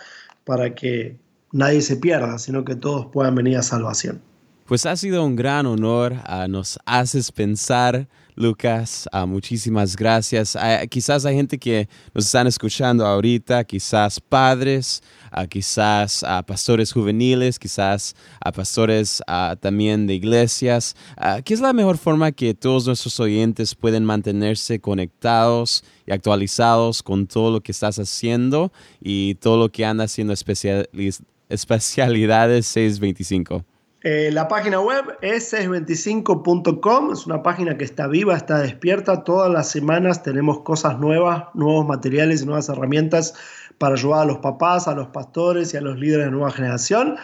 para 0.44 0.74
que 0.74 1.16
nadie 1.52 1.81
se 1.81 1.96
pierda, 1.96 2.38
sino 2.38 2.64
que 2.64 2.76
todos 2.76 3.07
puedan 3.07 3.35
venir 3.35 3.57
a 3.57 3.62
salvación. 3.62 4.20
Pues 4.66 4.85
ha 4.85 4.96
sido 4.96 5.24
un 5.24 5.37
gran 5.37 5.64
honor, 5.64 6.16
ah, 6.24 6.48
nos 6.48 6.76
haces 6.85 7.31
pensar, 7.31 8.09
Lucas, 8.35 9.09
ah, 9.12 9.24
muchísimas 9.24 9.94
gracias. 9.94 10.57
Ah, 10.57 10.81
quizás 10.90 11.24
hay 11.24 11.37
gente 11.37 11.57
que 11.57 11.88
nos 12.12 12.26
están 12.26 12.48
escuchando 12.48 13.07
ahorita, 13.07 13.62
quizás 13.62 14.18
padres, 14.18 15.05
quizás 15.48 16.24
pastores 16.48 16.92
juveniles, 16.92 17.61
quizás 17.61 18.16
pastores 18.57 19.22
también 19.61 20.09
de 20.09 20.14
iglesias. 20.14 20.96
¿Qué 21.44 21.55
es 21.55 21.61
la 21.61 21.72
mejor 21.72 21.96
forma 21.96 22.33
que 22.33 22.52
todos 22.52 22.88
nuestros 22.88 23.20
oyentes 23.20 23.76
pueden 23.76 24.05
mantenerse 24.05 24.81
conectados 24.81 25.85
y 26.07 26.12
actualizados 26.12 27.05
con 27.05 27.29
todo 27.29 27.52
lo 27.52 27.61
que 27.61 27.70
estás 27.70 28.00
haciendo 28.00 28.72
y 29.00 29.37
todo 29.37 29.59
lo 29.59 29.70
que 29.70 29.85
anda 29.85 30.02
haciendo 30.05 30.33
especialidades 30.33 32.66
625? 32.66 33.64
Eh, 34.09 34.31
la 34.31 34.47
página 34.47 34.79
web 34.81 35.19
es 35.21 35.53
625.com, 35.53 37.12
es 37.12 37.27
una 37.27 37.42
página 37.42 37.77
que 37.77 37.83
está 37.83 38.07
viva, 38.07 38.37
está 38.37 38.61
despierta. 38.61 39.25
Todas 39.25 39.51
las 39.51 39.69
semanas 39.69 40.23
tenemos 40.23 40.61
cosas 40.61 41.01
nuevas, 41.01 41.47
nuevos 41.55 41.85
materiales 41.88 42.40
y 42.40 42.47
nuevas 42.47 42.69
herramientas 42.69 43.35
para 43.79 43.95
ayudar 43.95 44.21
a 44.21 44.25
los 44.27 44.38
papás, 44.38 44.87
a 44.87 44.95
los 44.95 45.09
pastores 45.09 45.75
y 45.75 45.79
a 45.79 45.81
los 45.81 45.99
líderes 45.99 46.27
de 46.27 46.31
nueva 46.31 46.53
generación. 46.53 47.16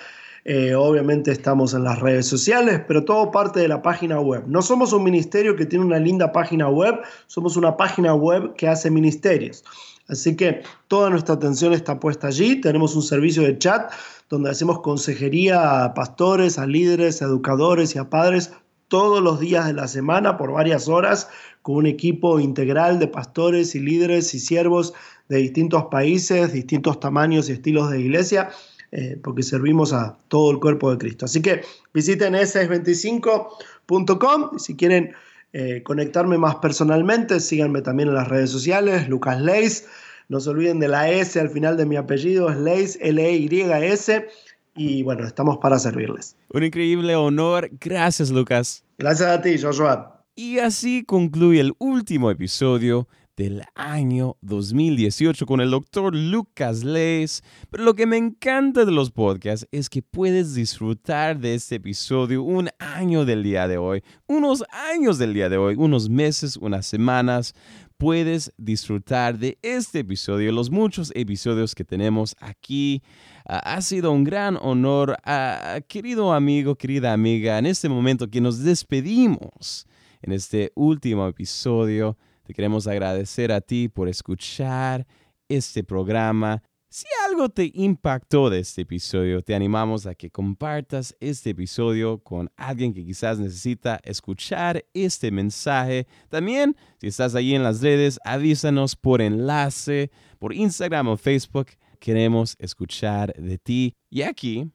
Eh, 0.45 0.75
obviamente 0.75 1.31
estamos 1.31 1.73
en 1.73 1.85
las 1.85 2.01
redes 2.01 2.27
sociales, 2.27 2.81
pero 2.89 3.05
todo 3.05 3.31
parte 3.31 3.61
de 3.61 3.69
la 3.69 3.81
página 3.81 4.19
web. 4.19 4.43
No 4.49 4.61
somos 4.61 4.93
un 4.93 5.05
ministerio 5.05 5.55
que 5.55 5.67
tiene 5.67 5.85
una 5.85 6.01
linda 6.01 6.33
página 6.33 6.69
web, 6.69 6.97
somos 7.29 7.57
una 7.57 7.77
página 7.77 8.13
web 8.13 8.57
que 8.57 8.67
hace 8.67 8.91
ministerios. 8.91 9.63
Así 10.09 10.35
que 10.35 10.63
toda 10.89 11.11
nuestra 11.11 11.37
atención 11.37 11.73
está 11.73 12.01
puesta 12.01 12.27
allí. 12.27 12.61
Tenemos 12.61 12.97
un 12.97 13.03
servicio 13.03 13.45
de 13.45 13.57
chat 13.57 13.93
donde 14.33 14.51
hacemos 14.51 14.81
consejería 14.81 15.85
a 15.85 15.93
pastores, 15.93 16.59
a 16.59 16.67
líderes, 16.67 17.21
a 17.21 17.27
educadores 17.27 17.95
y 17.95 17.99
a 17.99 18.09
padres 18.09 18.55
todos 18.89 19.23
los 19.23 19.41
días 19.41 19.67
de 19.67 19.75
la 19.75 19.89
semana 19.89 20.39
por 20.39 20.53
varias 20.53 20.89
horas 20.89 21.29
con 21.61 21.77
un 21.77 21.87
equipo 21.87 22.41
integral 22.41 22.99
de 22.99 23.09
pastores 23.09 23.75
y 23.75 23.81
líderes 23.81 24.33
y 24.33 24.41
siervos 24.41 24.95
de 25.29 25.37
distintos 25.37 25.85
países, 25.91 26.55
distintos 26.55 26.99
tamaños 26.99 27.51
y 27.51 27.53
estilos 27.53 27.91
de 27.91 28.01
iglesia, 28.01 28.49
eh, 28.91 29.21
porque 29.23 29.43
servimos 29.43 29.93
a 29.93 30.17
todo 30.29 30.51
el 30.51 30.61
cuerpo 30.61 30.91
de 30.91 30.97
Cristo. 30.97 31.27
Así 31.27 31.43
que 31.43 31.61
visiten 31.93 32.33
s25.com 32.33 34.51
y 34.57 34.61
si 34.61 34.77
quieren 34.77 35.13
eh, 35.53 35.83
conectarme 35.83 36.39
más 36.39 36.55
personalmente, 36.55 37.39
síganme 37.39 37.83
también 37.83 38.09
en 38.09 38.15
las 38.15 38.29
redes 38.29 38.49
sociales, 38.49 39.11
Lucas 39.11 39.43
Leis. 39.43 39.87
No 40.29 40.41
se 40.41 40.51
olviden 40.51 40.81
de 40.81 40.89
la 40.89 41.11
S 41.11 41.39
al 41.39 41.51
final 41.51 41.77
de 41.77 41.87
mi 41.87 41.97
apellido, 41.97 42.51
es 42.51 42.57
Leis, 42.57 42.99
L-E-Y-S. 43.01 44.27
Y 44.75 45.03
bueno, 45.03 45.27
estamos 45.27 45.59
para 45.59 45.79
servirles. 45.79 46.37
Un 46.53 46.65
increíble 46.65 47.15
honor. 47.15 47.71
Gracias, 47.81 48.31
Lucas. 48.31 48.85
Gracias 48.99 49.29
a 49.29 49.43
ti, 49.43 49.59
Joshua. 49.59 50.25
Y 50.35 50.59
así 50.59 51.05
concluye 51.05 51.61
el 51.61 51.75
último 51.79 52.31
episodio 52.31 53.07
del 53.37 53.63
año 53.75 54.37
2018 54.43 55.47
con 55.47 55.61
el 55.61 55.71
doctor 55.71 56.15
Lucas 56.15 56.85
Leis. 56.85 57.43
Pero 57.71 57.85
lo 57.85 57.95
que 57.95 58.07
me 58.07 58.17
encanta 58.17 58.85
de 58.85 58.93
los 58.93 59.11
podcasts 59.11 59.67
es 59.73 59.89
que 59.89 60.03
puedes 60.03 60.55
disfrutar 60.55 61.39
de 61.39 61.55
este 61.55 61.77
episodio 61.77 62.43
un 62.43 62.69
año 62.79 63.25
del 63.25 63.43
día 63.43 63.69
de 63.69 63.79
hoy, 63.79 64.03
unos 64.27 64.65
años 64.71 65.19
del 65.19 65.35
día 65.35 65.49
de 65.49 65.57
hoy, 65.57 65.75
unos 65.77 66.09
meses, 66.09 66.57
unas 66.57 66.87
semanas 66.87 67.55
puedes 68.03 68.53
disfrutar 68.57 69.39
de 69.39 69.61
este 69.63 70.01
episodio, 70.01 70.51
los 70.51 70.73
muchos 70.73 71.13
episodios 71.15 71.73
que 71.73 71.85
tenemos 71.85 72.35
aquí. 72.41 73.01
Ah, 73.47 73.77
ha 73.77 73.81
sido 73.81 74.11
un 74.11 74.25
gran 74.25 74.59
honor, 74.61 75.17
uh, 75.25 75.81
querido 75.87 76.33
amigo, 76.33 76.75
querida 76.75 77.13
amiga, 77.13 77.59
en 77.59 77.67
este 77.67 77.89
momento 77.89 78.29
que 78.29 78.41
nos 78.41 78.59
despedimos 78.59 79.87
en 80.21 80.33
este 80.33 80.73
último 80.75 81.29
episodio. 81.29 82.19
Te 82.43 82.53
queremos 82.53 82.89
agradecer 82.89 83.53
a 83.53 83.61
ti 83.61 83.89
por 83.89 84.09
escuchar 84.09 85.07
este 85.49 85.85
programa. 85.85 86.61
Si 86.95 87.07
algo 87.27 87.49
te 87.49 87.71
impactó 87.73 88.51
de 88.51 88.59
este 88.59 88.83
episodio, 88.83 89.41
te 89.41 89.55
animamos 89.55 90.05
a 90.05 90.15
que 90.15 90.31
compartas 90.31 91.17
este 91.21 91.49
episodio 91.49 92.19
con 92.19 92.51
alguien 92.55 92.93
que 92.93 93.03
quizás 93.03 93.39
necesita 93.39 93.99
escuchar 94.05 94.85
este 94.93 95.31
mensaje. 95.31 96.07
También, 96.29 96.77
si 97.01 97.07
estás 97.07 97.35
ahí 97.35 97.55
en 97.55 97.63
las 97.63 97.81
redes, 97.81 98.21
avísanos 98.27 98.95
por 98.95 99.23
enlace, 99.23 100.11
por 100.39 100.53
Instagram 100.53 101.09
o 101.09 101.17
Facebook. 101.17 101.69
Queremos 101.99 102.57
escuchar 102.59 103.33
de 103.39 103.57
ti. 103.57 103.95
Y 104.11 104.21
aquí, 104.21 104.71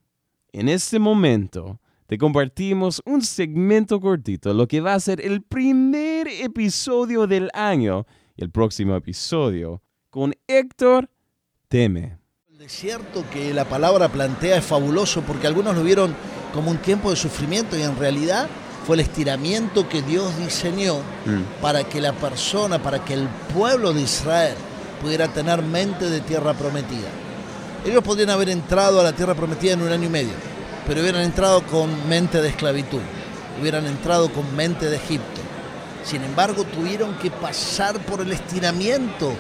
en 0.54 0.70
este 0.70 0.98
momento, 0.98 1.80
te 2.08 2.18
compartimos 2.18 3.00
un 3.06 3.22
segmento 3.22 4.02
cortito, 4.02 4.56
lo 4.56 4.68
que 4.68 4.82
va 4.82 4.96
a 4.96 5.00
ser 5.00 5.24
el 5.24 5.44
primer 5.44 6.28
episodio 6.28 7.28
del 7.28 7.52
año 7.54 8.08
y 8.36 8.44
el 8.44 8.50
próximo 8.50 8.96
episodio 8.96 9.84
con 10.10 10.34
Héctor 10.48 11.12
teme. 11.68 12.18
El 12.50 12.60
desierto 12.60 13.24
que 13.32 13.54
la 13.54 13.66
palabra 13.66 14.10
plantea 14.10 14.58
es 14.58 14.66
fabuloso 14.66 15.22
porque 15.22 15.48
algunos 15.48 15.76
lo 15.76 15.84
vieron 15.84 16.16
como 16.54 16.72
un 16.72 16.78
tiempo 16.78 17.10
de 17.10 17.16
sufrimiento 17.16 17.78
y 17.78 17.82
en 17.82 17.98
realidad 17.98 18.48
fue 18.86 18.96
el 18.96 19.02
estiramiento 19.02 19.88
que 19.90 20.02
Dios 20.02 20.38
diseñó 20.38 20.96
mm. 21.26 21.62
para 21.62 21.84
que 21.84 22.00
la 22.00 22.14
persona, 22.14 22.82
para 22.82 23.04
que 23.04 23.14
el 23.14 23.28
pueblo 23.54 23.94
de 23.94 24.02
Israel 24.02 24.56
pudiera 25.02 25.28
tener 25.28 25.62
mente 25.62 26.10
de 26.10 26.22
tierra 26.22 26.54
prometida. 26.54 27.10
Ellos 27.86 28.04
podrían 28.04 28.30
haber 28.30 28.50
entrado 28.50 29.00
a 29.00 29.04
la 29.04 29.14
tierra 29.14 29.36
prometida 29.36 29.74
en 29.74 29.82
un 29.82 29.92
año 29.92 30.06
y 30.06 30.10
medio, 30.10 30.34
pero 30.88 31.02
hubieran 31.02 31.22
entrado 31.24 31.64
con 31.64 32.08
mente 32.08 32.42
de 32.42 32.50
esclavitud, 32.50 33.02
hubieran 33.60 33.86
entrado 33.86 34.32
con 34.32 34.56
mente 34.56 34.90
de 34.90 34.96
Egipto. 34.96 35.42
Sin 36.04 36.24
embargo, 36.24 36.64
tuvieron 36.64 37.18
que 37.18 37.30
pasar 37.30 38.00
por 38.06 38.22
el 38.22 38.32
estiramiento 38.32 39.34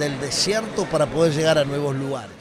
del 0.00 0.18
desierto 0.18 0.86
para 0.86 1.06
poder 1.06 1.32
llegar 1.32 1.58
a 1.58 1.64
nuevos 1.64 1.94
lugares. 1.94 2.39